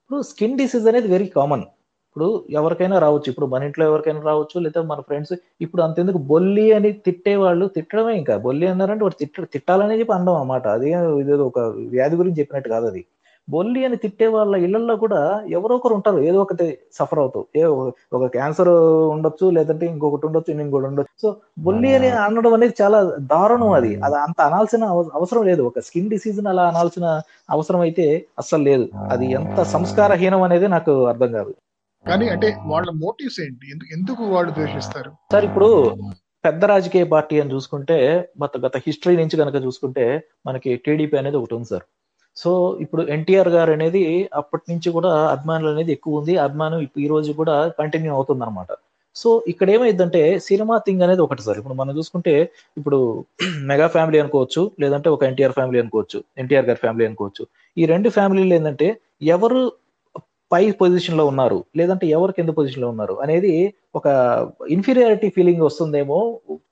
ఇప్పుడు 0.02 0.20
స్కిన్ 0.22 0.58
డిసీజ్ 0.58 0.86
అనేది 0.88 1.08
వెరీ 1.08 1.26
కామన్. 1.38 1.64
ఇప్పుడు 2.08 2.26
ఎవరికైనా 2.50 2.96
రావచ్చు. 2.98 3.28
ఇప్పుడు 3.30 3.46
మన 3.46 3.62
ఇంట్లో 3.62 3.84
ఎవరికైనా 3.90 4.20
రావచ్చు 4.20 4.60
లేదా 4.60 4.80
మన 4.82 5.00
ఫ్రెండ్స్ 5.00 5.34
ఇప్పుడు 5.60 5.82
అంతెందుకు 5.82 6.18
బొల్లి 6.32 6.66
అని 6.72 6.92
తిట్టే 7.06 7.36
వాళ్ళు 7.36 7.66
తిట్టడమే 7.76 8.14
ఇంకా. 8.14 8.36
బొల్లి 8.46 8.66
అన్నారంటే 8.66 9.04
వాడు 9.04 9.14
తిట్ట 9.14 9.44
తిట్టాలనే 9.54 9.96
చెప్పి 10.00 10.12
అనడం 10.12 10.34
అన్నమాట. 10.34 10.66
అది 10.76 10.88
ఇదేదో 11.22 11.46
ఒక 11.46 11.60
వ్యాధి 11.94 12.16
గురించి 12.16 12.40
చెప్పినట్టు 12.40 12.68
కాదు 12.68 12.86
అది. 12.86 13.02
బొల్లి 13.50 13.84
అని 13.84 13.96
తిట్టే 13.96 14.26
వాళ్ళ 14.26 14.56
ఇళ్ళలో 14.56 14.96
కూడా 14.96 15.44
ఎవరో 15.50 15.76
ఒకరు 15.76 15.94
ఉంటారు. 15.94 16.18
ఏదో 16.18 16.42
ఒకటి 16.42 16.78
సఫర్ 16.92 17.18
అవుతూ. 17.18 17.46
ఏ 17.56 17.64
ఒక 18.12 18.26
క్యాన్సర్ 18.26 18.68
ఉండొచ్చు 18.68 19.50
లేదంటే 19.50 19.86
ఇంకొకటి 19.86 20.26
ఉండొచ్చు 20.26 20.60
ఇంకోటి 20.60 20.86
ఉండొచ్చు. 20.86 21.22
సో 21.22 21.36
బొల్లి 21.58 21.94
అని 21.94 22.08
అనడం 22.10 22.54
అనేది 22.54 22.74
చాలా 22.82 23.16
దారుణం 23.20 23.70
అది. 23.70 24.00
అది 24.00 24.14
అంత 24.14 24.42
అనాల్సిన 24.42 24.84
అవ- 24.84 25.10
అవసరం 25.14 25.46
లేదు. 25.46 25.62
ఒక 25.62 25.78
స్కిన్ 25.78 26.10
డిసీజ్ 26.10 26.46
అలా 26.46 26.68
అనాల్సిన 26.68 27.22
అవసరం 27.50 27.80
అయితే 27.80 28.26
అస్సలు 28.38 28.62
లేదు. 28.62 28.88
అది 29.10 29.30
ఎంత 29.30 29.62
సంస్కారహీనం 29.62 30.42
అనేది 30.42 30.68
నాకు 30.68 31.04
అర్థం 31.04 31.32
కాదు. 31.32 31.54
కానీ 32.06 32.28
అంటే 32.28 32.56
వాళ్ళ 32.66 32.90
మోటివ్స్ 32.90 33.40
ఏంటి? 33.40 33.66
ఎందుకు 33.92 34.24
వాళ్ళు 34.24 34.52
ద్వేషిస్తారు? 34.52 35.12
సార్ 35.32 35.44
ఇప్పుడు 35.44 35.96
పెద్ద 36.44 36.64
రాజకీయ 36.64 37.04
పార్టీ 37.04 37.40
అని 37.40 37.54
చూసుకుంటే 37.54 38.28
గత 38.44 38.50
గత 38.66 38.76
హిస్టరీ 38.76 39.16
నుంచి 39.16 39.36
కనుక 39.36 39.64
చూసుకుంటే 39.64 40.24
మనకి 40.46 40.76
టీడీపీ 40.76 41.16
అనేది 41.16 41.36
ఒకటి 41.36 41.54
ఉంది 41.54 41.66
సార్. 41.66 41.82
సో 42.36 42.50
ఇప్పుడు 42.84 43.02
ఎన్టీఆర్ 43.16 43.50
గారు 43.56 43.70
అనేది 43.76 44.04
అప్పటి 44.40 44.64
నుంచి 44.72 44.88
కూడా 44.96 45.10
అభిమానులు 45.34 45.70
అనేది 45.74 45.92
ఎక్కువ 45.96 46.20
ఉంది. 46.20 46.34
అభిమానం 46.46 46.80
ఇప్పుడు 46.86 47.02
ఈ 47.06 47.08
రోజు 47.14 47.30
కూడా 47.40 47.56
కంటిన్యూ 47.80 48.12
అవుతుంది 48.18 48.44
అనమాట 48.46 48.72
సో 49.16 49.30
ఇక్కడ 49.52 49.68
ఏమైందంటే 49.76 50.20
సినిమా 50.48 50.76
థింగ్ 50.86 51.02
అనేది 51.06 51.22
ఒకటి 51.26 51.42
సార్. 51.46 51.58
ఇప్పుడు 51.60 51.76
మనం 51.80 51.92
చూసుకుంటే 51.98 52.34
ఇప్పుడు 52.78 52.98
మెగా 53.70 53.86
ఫ్యామిలీ 53.96 54.18
అనుకోవచ్చు 54.22 54.62
లేదంటే 54.82 55.08
ఒక 55.16 55.22
ఎన్టీఆర్ 55.30 55.54
ఫ్యామిలీ 55.58 55.78
అనుకోవచ్చు 55.82 56.18
ఎన్టీఆర్ 56.42 56.66
గారి 56.70 56.80
ఫ్యామిలీ 56.84 57.04
అనుకోవచ్చు. 57.10 57.42
ఈ 57.76 57.84
రెండు 57.92 58.08
ఫ్యామిలీలు 58.16 58.54
ఏంటంటే 58.58 58.88
ఎవరు 59.36 59.60
పై 60.50 60.62
పొజిషన్లో 60.80 61.24
ఉన్నారు 61.32 61.58
లేదంటే 61.78 62.06
ఎవరు 62.16 62.32
కింద 62.38 62.50
పొజిషన్లో 62.58 62.88
ఉన్నారు 62.94 63.14
అనేది 63.24 63.52
ఒక 63.98 64.06
ఇన్ఫీరియారిటీ 64.76 65.28
ఫీలింగ్ 65.36 65.62
వస్తుందేమో 65.68 66.18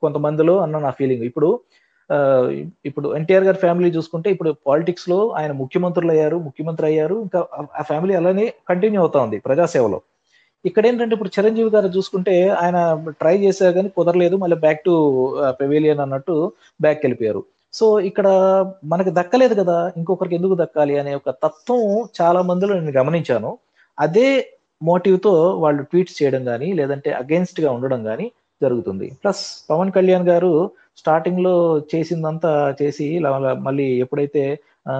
కొంతమందిలో 0.05 0.55
అన్న 0.65 0.79
నా 0.87 0.91
ఫీలింగ్. 0.99 1.25
ఇప్పుడు 1.31 1.49
ఇప్పుడు 2.87 3.17
ఎన్టీఆర్ 3.17 3.45
గారి 3.45 3.57
ఫ్యామిలీ 3.57 3.91
చూసుకుంటే 3.91 4.31
ఇప్పుడు 4.31 4.55
పాలిటిక్స్లో 4.67 5.29
ఆయన 5.29 5.53
ముఖ్యమంత్రులు 5.53 6.11
అయ్యారు 6.11 6.37
ముఖ్యమంత్రి 6.37 6.87
అయ్యారు. 6.87 7.15
ఇంకా 7.15 7.47
ఆ- 7.79 7.83
ఫ్యామిలీ 7.83 8.15
అలానే 8.15 8.55
కంటిన్యూ 8.69 9.01
అవుతా 9.01 9.21
ఉంది 9.21 9.39
ప్రజాసేవలో. 9.39 10.01
ఇక్కడ 10.65 10.87
ఏంటంటే 10.87 11.13
ఇప్పుడు 11.13 11.31
చిరంజీవి 11.39 11.71
గారు 11.71 11.87
చూసుకుంటే 11.87 12.49
ఆయన 12.49 13.05
ట్రై 13.09 13.39
చేశారు 13.39 13.75
కానీ 13.75 13.89
కుదరలేదు 13.89 14.37
మళ్ళీ 14.37 14.57
బ్యాక్ 14.57 14.81
టు 14.81 15.35
పెవేలియన్ 15.51 16.01
అన్నట్టు 16.01 16.53
బ్యాక్ 16.81 16.99
వెళ్ళిపోయారు. 16.99 17.45
సో 17.73 18.01
ఇక్కడ 18.01 18.29
మనకి 18.85 19.11
దక్కలేదు 19.11 19.55
కదా 19.55 19.93
ఇంకొకరికి 19.97 20.35
ఎందుకు 20.35 20.57
దక్కాలి 20.61 20.99
అనే 20.99 21.15
ఒక 21.15 21.31
తత్వం 21.31 22.09
చాలా 22.21 22.43
మందిలో 22.43 22.75
నేను 22.75 22.91
గమనించాను. 22.91 23.59
అదే 24.01 24.53
మోటివ్తో 24.83 25.51
వాళ్ళు 25.57 25.83
ట్వీట్స్ 25.83 26.23
చేయడం 26.23 26.45
కానీ 26.45 26.73
లేదంటే 26.73 27.11
అగేన్స్ట్గా 27.11 27.73
ఉండడం 27.73 28.05
కానీ 28.05 28.33
జరుగుతుంది. 28.63 29.19
ప్లస్ 29.25 29.71
పవన్ 29.71 29.93
కళ్యాణ్ 29.93 30.29
గారు 30.29 30.71
స్టార్టింగ్లో 31.01 31.55
చేసిందంతా 31.93 32.53
చేసి 32.81 33.07
మళ్ళీ 33.67 33.87
ఎప్పుడైతే 34.05 34.43
ఆ 34.89 34.95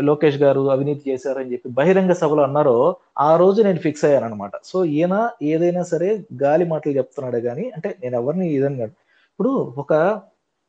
లోకేష్ 0.00 0.38
గారు 0.42 0.62
అవినీతి 0.70 1.02
చేశారని 1.10 1.52
చెప్పి 1.52 1.68
బహిరంగ 1.78 2.12
సభలో 2.12 2.42
అన్నారో 2.42 2.76
ఆ 3.18 3.30
రోజు 3.36 3.60
నేను 3.62 3.80
ఫిక్స్ 3.86 4.04
అయ్యాను 4.04 4.26
అనమాట 4.26 4.54
సో 4.62 4.78
ఈయన 4.94 5.14
ఏదైనా 5.44 5.82
సరే 5.92 6.08
గాలి 6.42 6.64
మాటలు 6.64 6.94
చెప్తున్నాడే 6.98 7.40
కానీ 7.40 7.64
అంటే 7.76 7.90
నేను 8.02 8.16
ఎవరిని 8.22 8.46
ఇదని 8.50 8.86
ఇప్పుడు 9.32 9.52
ఒక 9.82 9.92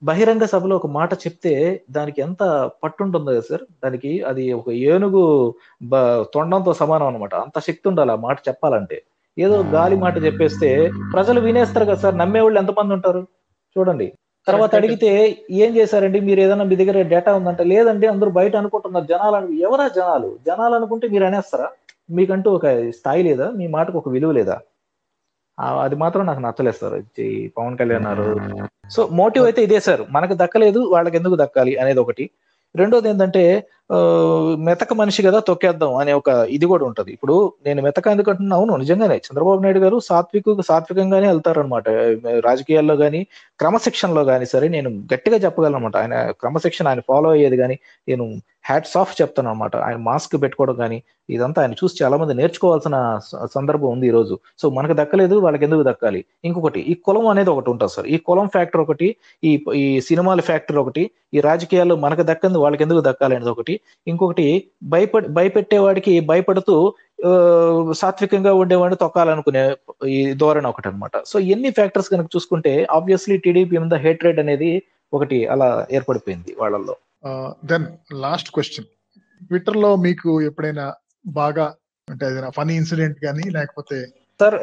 బహిరంగ 0.02 0.44
సభలో 0.54 0.74
ఒక 0.76 0.88
మాట 0.96 1.12
చెప్తే 1.24 1.52
దానికి 1.92 2.20
ఎంత 2.22 2.44
పట్టుంటుందో 2.84 3.32
కదా 3.32 3.46
సార్? 3.50 3.64
దానికి 3.84 4.12
అది 4.30 4.44
ఒక 4.54 4.70
ఏనుగు 4.90 5.24
తొండంతో 6.34 6.72
సమానం 6.82 7.08
అనమాట 7.08 7.36
అంత 7.46 7.58
శక్తి 7.68 7.86
ఉండాలి 7.92 8.12
ఆ 8.12 8.18
మాట 8.26 8.38
చెప్పాలంటే. 8.50 8.98
ఏదో 9.38 9.56
గాలి 9.76 9.96
మాట 10.04 10.16
చెప్పేస్తే 10.26 10.70
ప్రజలు 11.14 11.40
వినేస్తారు 11.48 11.86
కదా 11.86 12.02
సార్ 12.04 12.16
నమ్మేవాళ్ళు 12.18 12.60
ఎంతమంది 12.60 12.94
ఉంటారు? 12.98 13.22
చూడండి. 13.78 14.14
తర్వాత. 14.48 14.76
అడిగితే 14.76 15.38
ఏం 15.52 15.76
చేశారండి? 15.76 16.20
మీరు 16.20 16.40
ఏదైనా 16.40 16.64
మీ 16.64 16.76
దగ్గర 16.76 17.02
డేటా 17.02 17.36
ఉందంటే? 17.36 17.64
లేదండి 17.64 18.08
అందరూ 18.08 18.32
బయట 18.32 18.56
అనుకుంటున్నారు. 18.56 19.06
జనాలు 19.06 19.36
అను- 19.36 19.60
ఎవరా 19.60 19.88
జనాలు? 19.88 20.38
జనాలు 20.48 20.76
అనుకుంటే 20.76 21.08
మీరు 21.08 21.24
అనేస్తారా? 21.24 21.70
మీకంటూ 22.10 22.52
ఒక 22.52 22.90
స్థాయి 22.90 23.24
లేదా? 23.24 23.50
మీ 23.50 23.68
మాటకు 23.68 23.98
ఒక 23.98 24.10
విలువ 24.10 24.32
లేదా? 24.32 24.60
అది 25.60 25.96
మాత్రం 25.96 26.26
నాకు 26.26 26.40
నచ్చలేదు 26.40 26.78
సార్. 26.82 27.04
పవన్ 27.58 27.78
కళ్యాణ్ 27.78 28.06
గారు. 28.06 28.40
సో 28.90 29.10
మోటివ్ 29.12 29.46
అయితే 29.46 29.64
ఇదే 29.64 29.80
సార్. 29.80 30.02
మనకు 30.10 30.34
దక్కలేదు 30.34 30.80
వాళ్ళకి 30.80 31.18
ఎందుకు 31.18 31.36
దక్కాలి 31.36 31.78
అనేది 31.78 32.00
ఒకటి. 32.00 32.30
రెండోది 32.76 33.10
ఏంటంటే 33.10 33.68
మెతక 34.68 34.94
మనిషి 35.00 35.22
కదా 35.26 35.40
తొక్కేద్దాం 35.48 35.92
అనే 36.02 36.14
ఒక 36.20 36.30
ఇది 36.56 36.66
కూడా 36.72 36.84
ఉంటది. 36.90 37.10
ఇప్పుడు 37.16 37.36
నేను 37.66 37.80
మెతక 37.88 38.08
ఎందుకంటున్నా? 38.14 38.56
అవును 38.60 38.78
నిజంగానే. 38.84 39.18
చంద్రబాబు 39.28 39.62
నాయుడు 39.66 39.82
గారు 39.86 39.98
సాత్విక 40.10 40.56
సాత్వికంగానే 40.70 41.28
వెళ్తారనమాట 41.34 41.86
రాజకీయాల్లో 42.48 42.96
కానీ 43.04 43.22
క్రమశిక్షణలో 43.60 44.24
కానీ 44.32 44.46
సరే 44.54 44.70
నేను 44.76 44.90
గట్టిగా 45.14 45.40
చెప్పగలనమాట. 45.46 45.96
ఆయన 46.04 46.16
క్రమశిక్షణ 46.42 46.86
ఆయన 46.94 47.04
ఫాలో 47.12 47.30
అయ్యేది 47.36 47.60
కానీ 47.64 47.78
నేను 48.08 48.26
హ్యాట్స్ 48.70 48.96
ఆఫ్ 49.00 49.12
చెప్తాను 49.20 49.50
అనమాట 49.50 49.76
ఆయన 49.88 49.98
మాస్క్ 50.08 50.36
పెట్టుకోవడం 50.44 50.76
కానీ 50.84 50.98
ఇదంతా 51.36 51.60
ఆయన 51.64 51.76
చూసి 51.82 51.96
చాలా 52.02 52.16
మంది 52.22 52.34
నేర్చుకోవాల్సిన 52.40 52.96
సందర్భం 53.56 53.90
ఉంది 53.96 54.06
ఈ 54.10 54.14
రోజు 54.16 54.36
సో 54.62 54.66
మనకు 54.78 54.94
దక్కలేదు 55.00 55.36
వాళ్ళకి 55.46 55.64
ఎందుకు 55.68 55.84
దక్కాలి? 55.90 56.22
ఇంకొకటి 56.48 56.80
ఈ 56.92 56.94
కులం 57.06 57.28
అనేది 57.34 57.50
ఒకటి 57.54 57.70
ఉంటుంది 57.74 57.94
సార్. 57.96 58.08
ఈ 58.16 58.18
కులం 58.28 58.48
ఫ్యాక్టర్ 58.56 58.82
ఒకటి 58.86 59.08
ఈ 59.44 59.52
ఈ 59.84 59.86
సినిమాల 60.10 60.42
ఫ్యాక్టర్ 60.50 60.80
ఒకటి 60.84 61.04
ఈ 61.38 61.40
రాజకీయాల్లో 61.50 61.96
మనకు 62.06 62.26
దక్కంది 62.32 62.60
వాళ్ళకి 62.66 62.84
ఎందుకు 62.88 63.04
దక్కాలి 63.10 63.36
అనేది 63.38 63.52
ఒకటి 63.56 63.75
ఇంకొకటి 64.08 64.48
భయపడి 64.94 65.28
భయపెట్టేవాడికి 65.38 66.14
భయపడుతూ 66.32 66.76
సాత్వికంగా 68.02 68.52
ఉండేవాడిని 68.62 68.98
తొక్కాలనుకునే 69.04 69.64
ఈ 70.16 70.20
ధోరణి 70.42 70.70
ఒకటి 70.72 70.88
అనమాట 70.90 71.18
సో 71.32 71.40
ఎన్ని 71.54 71.70
ఫ్యాక్టర్స్ 71.78 72.12
కనుక 72.14 72.30
చూసుకుంటే 72.36 72.74
ఆబ్వియస్లీ 72.98 73.38
టీడీపీ 73.46 73.78
మీద 73.84 73.98
హేట్రేడ్ 74.06 74.42
అనేది 74.44 74.72
ఒకటి 75.14 75.38
అలా 75.54 75.70
ఏర్పడిపోయింది 75.98 76.52
వాళ్ళల్లో. 76.62 76.96
దెన్ 77.72 77.86
లాస్ట్ 78.26 78.50
క్వశ్చన్ 78.56 78.88
ట్విట్టర్లో 79.50 79.92
మీకు 80.06 80.30
ఎప్పుడైనా 80.50 80.86
బాగా 81.40 81.66
అంటే 82.08 82.24
ఏదైనా 82.30 82.50
ఫనీ 82.58 82.74
ఇన్సిడెంట్ 82.82 83.18
కానీ 83.26 83.46
లేకపోతే 83.58 83.98
సార్ 84.40 84.58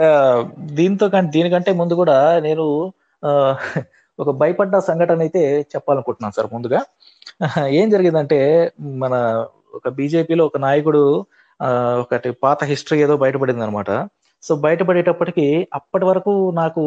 దీంతో 0.79 1.07
కానీ 1.14 1.29
దీనికంటే 1.37 1.70
ముందు 1.81 1.94
కూడా 2.01 2.16
నేను 2.46 2.64
ఒక 4.18 4.31
భయపడ్డ 4.42 4.75
సంఘటన 4.88 5.20
అయితే 5.27 5.42
చెప్పాలనుకుంటున్నాను 5.72 6.35
సార్ 6.38 6.48
ముందుగా. 6.55 6.81
ఏం 7.79 7.87
జరిగిందంటే 7.92 8.38
మన 9.03 9.14
ఒక 9.75 9.88
బీజేపీలో 9.99 10.42
ఒక 10.49 10.59
నాయకుడు 10.64 11.03
ఆ, 11.61 11.68
ఒకటి 12.03 12.29
పాత 12.42 12.61
హిస్టరీ 12.71 12.99
ఏదో 13.05 13.14
బయటపడింది 13.23 13.62
అనమాట 13.64 13.90
సో 14.42 14.53
బయటపడేటప్పటికి 14.62 15.45
అప్పటి 15.79 16.05
వరకు 16.09 16.33
నాకు 16.57 16.83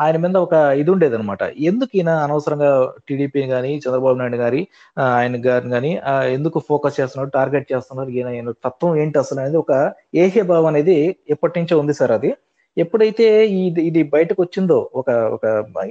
ఆయన 0.00 0.16
మీద 0.24 0.36
ఒక 0.46 0.52
ఇది 0.80 0.90
ఉండేది 0.94 1.16
అనమాట 1.18 1.42
ఎందుకు 1.68 1.92
ఈయన 1.98 2.10
అనవసరంగా 2.24 2.70
టీడీపీని 3.06 3.48
కానీ 3.54 3.70
చంద్రబాబు 3.84 4.18
నాయుడు 4.20 4.38
గారి 4.42 4.60
ఆయన 5.08 5.36
గారిని 5.46 5.72
కానీ 5.74 5.92
ఎందుకు 6.34 6.58
ఫోకస్ 6.68 6.98
చేస్తున్నారు 6.98 7.30
టార్గెట్ 7.36 7.66
చేస్తున్నారు 7.72 8.12
ఈయన 8.16 8.30
ఈయన 8.36 8.52
తత్వం 8.66 8.92
ఏంటి 9.02 9.18
అసలు 9.22 9.40
అనేది 9.40 9.58
ఒక 9.62 9.72
ఏహ్య 10.18 10.44
భావం 10.50 10.68
అనేది 10.72 10.98
ఎప్పటి 11.34 11.56
నుంచో 11.60 11.78
ఉంది 11.82 11.96
సార్ 12.00 12.14
అది. 12.18 12.32
ఎప్పుడైతే 12.78 13.26
ఇది 13.66 13.82
ఇది 13.90 14.00
బయటకు 14.14 14.40
వచ్చిందో 14.44 14.78
ఒక 15.00 15.10
ఒక 15.36 15.44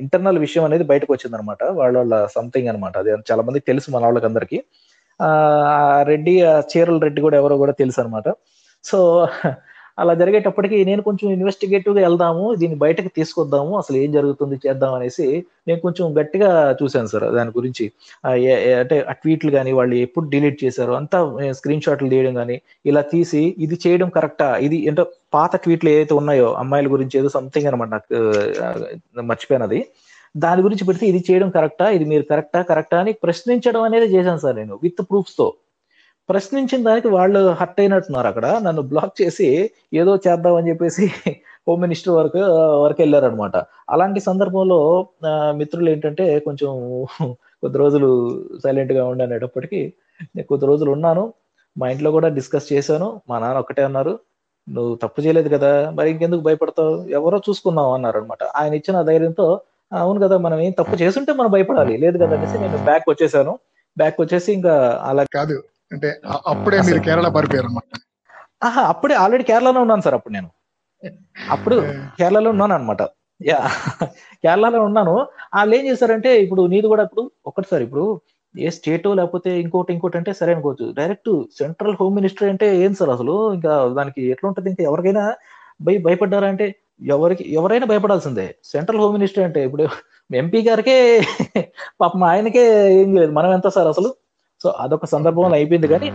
ఇంటర్నల్ 0.03 0.39
విషయం 0.45 0.63
అనేది 0.67 0.85
బయటకు 0.91 1.11
వచ్చింది 1.13 1.35
అనమాట 1.37 1.61
వాళ్ళ 1.79 1.93
వాళ్ళ 2.01 2.15
సంథింగ్ 2.37 2.69
అనమాట. 2.71 2.93
అది 3.03 3.11
చాలా 3.29 3.43
మందికి 3.47 3.65
తెలుసు 3.71 3.87
మన 3.95 4.03
వాళ్ళకి 4.07 4.27
అందరికి 4.29 4.59
ఆ 5.19 5.29
రెడ్డి 6.09 6.33
ఆ 6.51 6.53
చీరల 6.71 6.97
రెడ్డి 7.05 7.21
కూడా 7.25 7.37
ఎవరో 7.41 7.55
కూడా 7.63 7.73
తెలుసు 7.81 7.99
అనమాట 8.03 8.27
సో 8.85 8.97
అలా 10.01 10.13
జరిగేటప్పటికి 10.13 10.77
నేను 10.89 11.01
కొంచెం 11.07 11.27
ఇన్వెస్టిగేటివ్గా 11.35 12.01
వెళ్దాము 12.07 12.43
దీన్ని 12.61 12.77
బయటకు 12.83 13.09
తీసుకొద్దాము 13.17 13.71
అసలు 13.79 13.95
ఏం 14.01 14.09
జరుగుతుంది 14.17 14.55
చేద్దాం 14.65 14.91
అనేసి 14.97 15.25
నేను 15.67 15.79
కొంచెం 15.85 16.05
గట్టిగా 16.19 16.49
చూశాను 16.81 17.09
సార్ 17.13 17.25
దాని 17.37 17.51
గురించి. 17.57 17.85
అంటే 18.81 18.97
ఆ 19.11 19.13
ట్వీట్లు 19.21 19.51
కానీ 19.57 19.71
వాళ్ళు 19.79 19.95
ఎప్పుడు 20.05 20.25
డిలీట్ 20.33 20.59
చేశారు 20.65 20.93
అంతా 20.99 21.19
స్క్రీన్ 21.59 21.83
షాట్లు 21.87 22.09
తీయడం 22.13 22.35
కానీ 22.41 22.57
ఇలా 22.85 23.03
తీసి 23.13 23.41
ఇది 23.65 23.77
చేయడం 23.85 24.11
కరెక్టా 24.17 24.49
ఇది 24.67 24.79
అంటే 24.91 25.05
పాత 25.33 25.53
ట్వీట్లు 25.63 25.89
ఏదైతే 25.93 26.13
ఉన్నాయో 26.19 26.49
అమ్మాయిల 26.61 26.87
గురించి 26.95 27.15
ఏదో 27.21 27.29
సంథింగ్ 27.37 27.67
అనమాట 27.69 27.89
నాకు 27.95 28.17
మర్చిపోయినది. 29.31 29.79
దాని 30.35 30.61
గురించి 30.65 30.85
పెడితే 30.87 31.05
ఇది 31.11 31.19
చేయడం 31.27 31.49
కరెక్టా 31.57 31.85
ఇది 31.97 32.05
మీరు 32.11 32.23
కరెక్టా 32.31 32.59
కరెక్టా 32.71 32.97
అని 33.03 33.11
ప్రశ్నించడం 33.25 33.83
అనేది 33.89 34.07
చేశాను 34.15 34.41
సార్ 34.45 34.55
నేను 34.61 34.75
విత్ 34.85 35.01
ప్రూఫ్స్తో. 35.11 35.47
ప్రశ్నించిన 36.29 36.79
దానికి 36.87 37.09
వాళ్ళు 37.17 37.39
హర్ట్ 37.59 37.79
అయినట్టున్నారు 37.81 38.27
అక్కడ 38.31 38.47
నన్ను 38.65 38.81
బ్లాక్ 38.91 39.13
చేసి 39.21 39.47
ఏదో 40.01 40.13
చేద్దామని 40.25 40.69
చెప్పేసి 40.71 41.05
హోమ్ 41.67 41.81
మినిస్టర్ 41.85 42.13
వరకు 42.17 42.41
వరకు 42.83 42.99
వెళ్ళారనమాట 43.03 43.55
అలాంటి 43.93 44.19
సందర్భంలో 44.29 44.79
మిత్రులు 45.59 45.89
ఏంటంటే 45.93 46.25
కొంచెం 46.47 46.71
కొద్ది 47.63 47.77
రోజులు 47.83 48.09
సైలెంట్గా 48.65 49.03
ఉండి 49.11 49.23
అనేటప్పటికీ 49.27 49.81
నేను 50.35 50.47
కొద్ది 50.51 50.65
రోజులు 50.71 50.91
ఉన్నాను 50.97 51.23
మా 51.75 51.87
ఇంట్లో 51.93 52.09
కూడా 52.17 52.29
డిస్కస్ 52.37 52.67
చేశాను 52.73 53.07
మా 53.29 53.35
నాన్న 53.39 53.63
ఒకటే 53.65 53.83
అన్నారు 53.89 54.13
నువ్వు 54.67 54.91
తప్పు 55.01 55.19
చేయలేదు 55.23 55.49
కదా 55.53 55.69
మరి 55.97 56.07
ఇంకెందుకు 56.13 56.43
భయపడతావు? 56.47 56.93
ఎవరో 57.17 57.37
చూసుకున్నావు 57.45 57.91
అన్నారు 57.95 58.17
అనమాట 58.21 58.43
ఆయన 58.59 58.73
ఇచ్చిన 58.79 59.01
ధైర్యంతో 59.09 59.45
"ఆ, 59.91 59.97
అవును 60.03 60.19
కదా 60.23 60.35
మనం 60.45 60.59
ఏం 60.61 60.73
తప్పు 60.79 60.95
చేస్తుంటే 61.01 61.31
మనం 61.33 61.49
భయపడాలి 61.53 61.93
లేదు 62.03 62.17
కదా 62.23 62.33
అనేసి 62.37 62.57
నేను 62.63 62.79
బ్యాక్ 62.87 63.05
వచ్చేసాను. 63.11 63.53
బ్యాక్ 63.97 64.17
వచ్చేసి 64.21 64.49
ఇంకా 64.57 64.73
అలా 65.07 65.23
కాదు 65.37 65.57
అంటే 65.91 66.09
అప్పుడే 66.51 66.79
మీరు 66.87 66.99
కేరళ 67.05 67.27
పారిపోయారు 67.35 67.67
అనమాట 67.67 67.93
ఆహా 68.61 68.81
అప్పుడే 68.91 69.15
ఆల్రెడీ 69.21 69.43
కేరళలో 69.49 69.79
ఉన్నాను 69.85 70.03
సార్ 70.05 70.15
అప్పుడు 70.17 70.33
నేను. 70.37 70.49
అప్పుడు 71.51 71.75
కేరళలో 72.19 72.49
ఉన్నాను 72.53 72.73
అనమాట 72.77 73.01
యా 73.41 73.59
కేరళలో 74.43 74.79
ఉన్నాను. 74.87 75.15
వాళ్ళు 75.53 75.73
ఏం 75.77 75.83
చేశారంటే 75.89 76.31
ఇప్పుడు 76.45 76.61
నీది 76.71 76.87
కూడా 76.93 77.03
ఇప్పుడు 77.07 77.23
ఒకటి 77.45 77.67
సార్ 77.71 77.83
ఇప్పుడు 77.87 78.03
ఏ 78.65 78.69
స్టేట్ 78.69 79.07
లేకపోతే 79.19 79.59
ఇంకోటి 79.59 79.93
ఇంకోటి 79.93 80.17
అంటే 80.17 80.33
సరే 80.33 80.53
అనుకోవచ్చు. 80.53 80.93
డైరెక్ట్ 80.97 81.29
సెంట్రల్ 81.57 81.95
హోమ్ 82.01 82.15
మినిస్టర్ 82.15 82.49
అంటే 82.49 82.67
ఏం 82.77 82.93
సార్ 82.93 83.09
అసలు? 83.09 83.53
ఇంకా 83.53 83.87
దానికి 83.87 84.21
ఎట్లా 84.31 84.49
ఉంటది 84.49 84.69
ఇంకా 84.69 84.83
ఎవరికైనా 84.83 85.23
భయ 85.81 85.97
భయపడ్డారా 85.97 86.47
అంటే 86.47 86.67
ఎవరికి 87.07 87.53
ఎవరైనా 87.53 87.85
భయపడాల్సిందే. 87.85 88.55
సెంట్రల్ 88.63 88.99
హోమ్ 88.99 89.13
మినిస్టర్ 89.13 89.43
అంటే 89.43 89.63
ఇప్పుడు 89.63 89.83
ఎంపీ 90.35 90.61
గారికే 90.61 91.21
పాపం 92.01 92.23
ఆయనకే 92.23 92.63
ఏం 93.01 93.15
లేదు. 93.15 93.31
మనం 93.31 93.53
ఎంత 93.53 93.67
సార్ 93.67 93.87
అసలు? 93.87 94.09
సో 94.63 94.69
అదొక 94.69 95.05
సందర్భంలో 95.05 95.55
అయిపోయింది 95.55 95.87
కానీ 95.87 96.09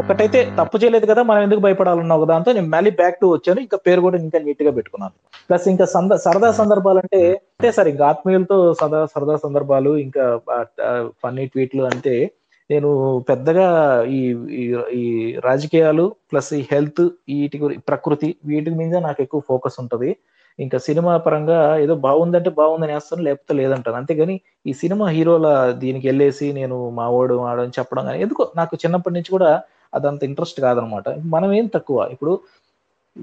ఒకటైతే 0.00 0.38
తప్పు 0.58 0.76
చేయలేదు 0.82 1.06
కదా 1.06 1.22
మనం 1.22 1.40
ఎందుకు 1.42 1.60
భయపడాలన్న 1.60 2.12
ఒక 2.12 2.26
దాంతో 2.26 2.50
నేను 2.52 2.68
మళ్ళీ 2.68 2.90
బ్యాక్ 3.00 3.20
టు 3.20 3.26
వచ్చాను. 3.26 3.60
ఇంకా 3.60 3.78
పేరు 3.86 4.00
కూడా 4.00 4.16
ఇంకా 4.18 4.38
నీట్గా 4.38 4.70
పెట్టుకున్నాను. 4.70 5.14
ప్లస్ 5.48 5.66
ఇంకా 5.68 5.86
సంద 5.86 6.12
సరదా 6.24 6.50
సందర్భాలు 6.52 6.98
అంటే 6.98 7.20
అంతే 7.52 7.70
సార్ 7.72 7.88
ఇంకా 7.88 8.04
ఆత్మీయులతో 8.08 8.58
సదా 8.80 9.00
సరదా 9.14 9.36
సందర్భాలు 9.36 9.92
ఇంకా 9.98 10.24
ఫన్నీ 11.22 11.46
ట్వీట్లు 11.46 11.84
అంటే 11.90 12.14
నేను 12.70 12.88
పెద్దగా 13.28 13.66
ఈ 14.08 14.18
ఈ- 15.00 15.30
రాజకీయాలు 15.44 16.04
ప్లస్ 16.32 16.50
ఈ 16.54 16.64
హెల్త్ 16.72 17.02
వీటి 17.30 17.58
గురి 17.58 17.76
ప్రకృతి 17.88 18.28
వీటి 18.44 18.70
మీద 18.80 18.94
నాకు 19.06 19.22
ఎక్కువ 19.22 19.40
ఫోకస్ 19.48 19.78
ఉంటది. 19.80 20.10
ఇంకా 20.58 20.78
సినిమా 20.78 21.16
పరంగా 21.18 21.58
ఏదో 21.78 21.94
బాగుందంటే 22.04 22.50
బాగుందని 22.50 22.92
వేస్తాను 22.92 23.22
లేకపోతే 23.22 23.54
లేదంటాను. 23.54 23.96
అంతేగాని 23.96 24.36
ఈ 24.66 24.72
సినిమా 24.72 25.06
హీరోల 25.08 25.48
దీనికి 25.78 26.06
వెళ్ళేసి 26.08 26.46
నేను 26.52 26.76
మా 26.90 27.06
ఓడు 27.18 27.34
ఆడని 27.44 27.76
చెప్పడం 27.78 28.04
కానీ 28.04 28.20
ఎందుకో 28.22 28.44
నాకు 28.56 28.76
చిన్నప్పటి 28.76 29.14
నుంచి 29.14 29.30
కూడా 29.30 29.50
అదంత 29.94 30.24
ఇంట్రెస్ట్ 30.24 30.60
కాదనమాట. 30.60 31.04
మనం 31.24 31.52
ఏం 31.52 31.66
తక్కువ? 31.66 32.08
ఇప్పుడు 32.12 32.40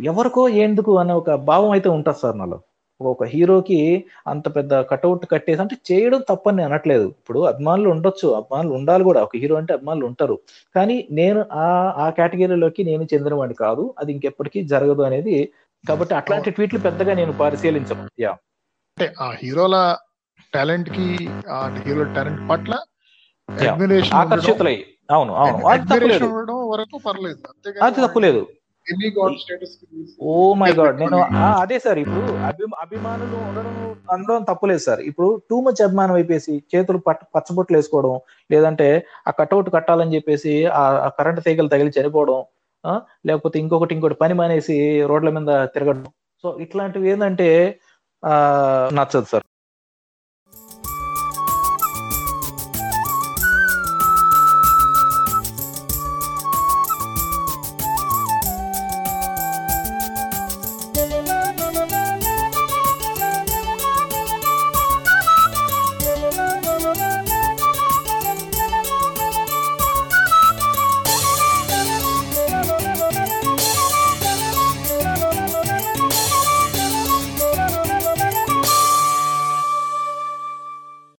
ఎవరికో 0.04 0.50
ఎందుకు 0.50 0.98
అనే 0.98 1.14
ఒక 1.14 1.34
భావం 1.34 1.72
అయితే 1.72 1.90
ఉంటుంది 1.90 2.20
సార్ 2.22 2.38
నాలో. 2.38 2.60
ఒక 3.02 3.24
హీరోకి 3.24 4.04
అంత 4.28 4.56
పెద్ద 4.56 4.82
కటౌట్ 4.82 5.26
కట్టేసి 5.32 5.62
అంటే 5.62 5.78
చేయడం 5.92 6.24
తప్పని 6.30 6.58
నేను 6.58 6.70
అనట్లేదు. 6.70 7.08
ఇప్పుడు 7.08 7.40
అభిమానులు 7.40 7.90
ఉండొచ్చు 7.90 8.28
అభిమానులు 8.28 8.74
ఉండాలి 8.74 9.04
కూడా. 9.04 9.24
ఒక 9.24 9.32
హీరో 9.36 9.56
అంటే 9.56 9.74
అభిమానులు 9.74 10.06
ఉంటారు. 10.06 10.40
కానీ 10.76 11.08
నేను 11.12 11.46
ఆ 11.54 11.94
ఆ 11.98 12.10
కేటగిరీలోకి 12.10 12.84
నేను 12.84 13.04
చెందినవాడిని 13.04 13.56
కాదు. 13.56 13.94
అది 14.00 14.12
ఇంకెప్పటికీ 14.12 14.64
జరగదు 14.64 15.02
అనేది. 15.02 15.50
కాబట్టి 15.88 16.16
అట్లాంటి 16.16 16.52
ట్వీట్లు 16.52 16.80
పెద్దగా 16.80 17.14
నేను 17.14 17.34
పరిశీలించను. 17.34 18.10
యా. 18.20 18.32
అంటే 18.98 19.14
ఆ 19.22 19.32
హీరోల 19.44 19.98
టాలెంట్కి 20.54 21.30
ఆ 21.50 21.82
హీరో 21.86 22.04
టాలెంట్ 22.04 22.50
పట్ల 22.50 22.76
Yeah. 23.62 24.95
అవును 25.10 25.32
అవును. 25.42 25.58
అది 25.72 25.84
తప్పులేదు 25.92 26.28
అది 27.86 27.96
తప్పులేదు 28.06 28.42
ఓ 30.26 30.32
మై 30.54 30.70
గాడ్ 30.80 30.98
నేను 31.02 31.20
అదే 31.62 31.78
సార్ 31.80 32.00
ఇప్పుడు 32.02 32.20
అభి 32.48 32.66
అభిమానులు 32.84 33.38
ఉండడం 33.48 33.72
అనడం 34.10 34.44
తప్పులేదు 34.44 34.80
సార్. 34.80 35.02
ఇప్పుడు 35.02 35.30
టూ 35.50 35.58
మచ్ 35.62 35.82
అభిమానం 35.82 36.16
అయిపోయి 36.16 36.42
చేతులు 36.74 37.00
పట్ట 37.08 37.22
పచ్చబొట్లు 37.36 37.78
వేసుకోవడం 37.78 38.14
లేదంటే 38.50 38.88
ఆ 39.28 39.32
కట్అవుట్ 39.32 39.70
కట్టాలని 39.74 40.16
చెప్పేసి 40.16 40.54
ఆ 40.74 40.84
కరెంట్ 41.20 41.42
తీగలు 41.46 41.68
తగిలి 41.68 41.96
చనిపోవడం 41.98 42.40
లేకపోతే 43.26 43.58
ఇంకొకటి 43.60 43.94
ఇంకోటి 43.96 44.16
పని 44.16 44.34
మానేసి 44.34 44.76
రోడ్ల 45.06 45.30
మీద 45.30 45.52
తిరగడం. 45.74 46.04
సో 46.44 46.48
ఇట్లాంటివి 46.60 47.10
ఏంటంటే 47.10 47.48
ఆ 48.24 48.34
నచ్చదు 48.94 49.28
సార్. 49.32 49.46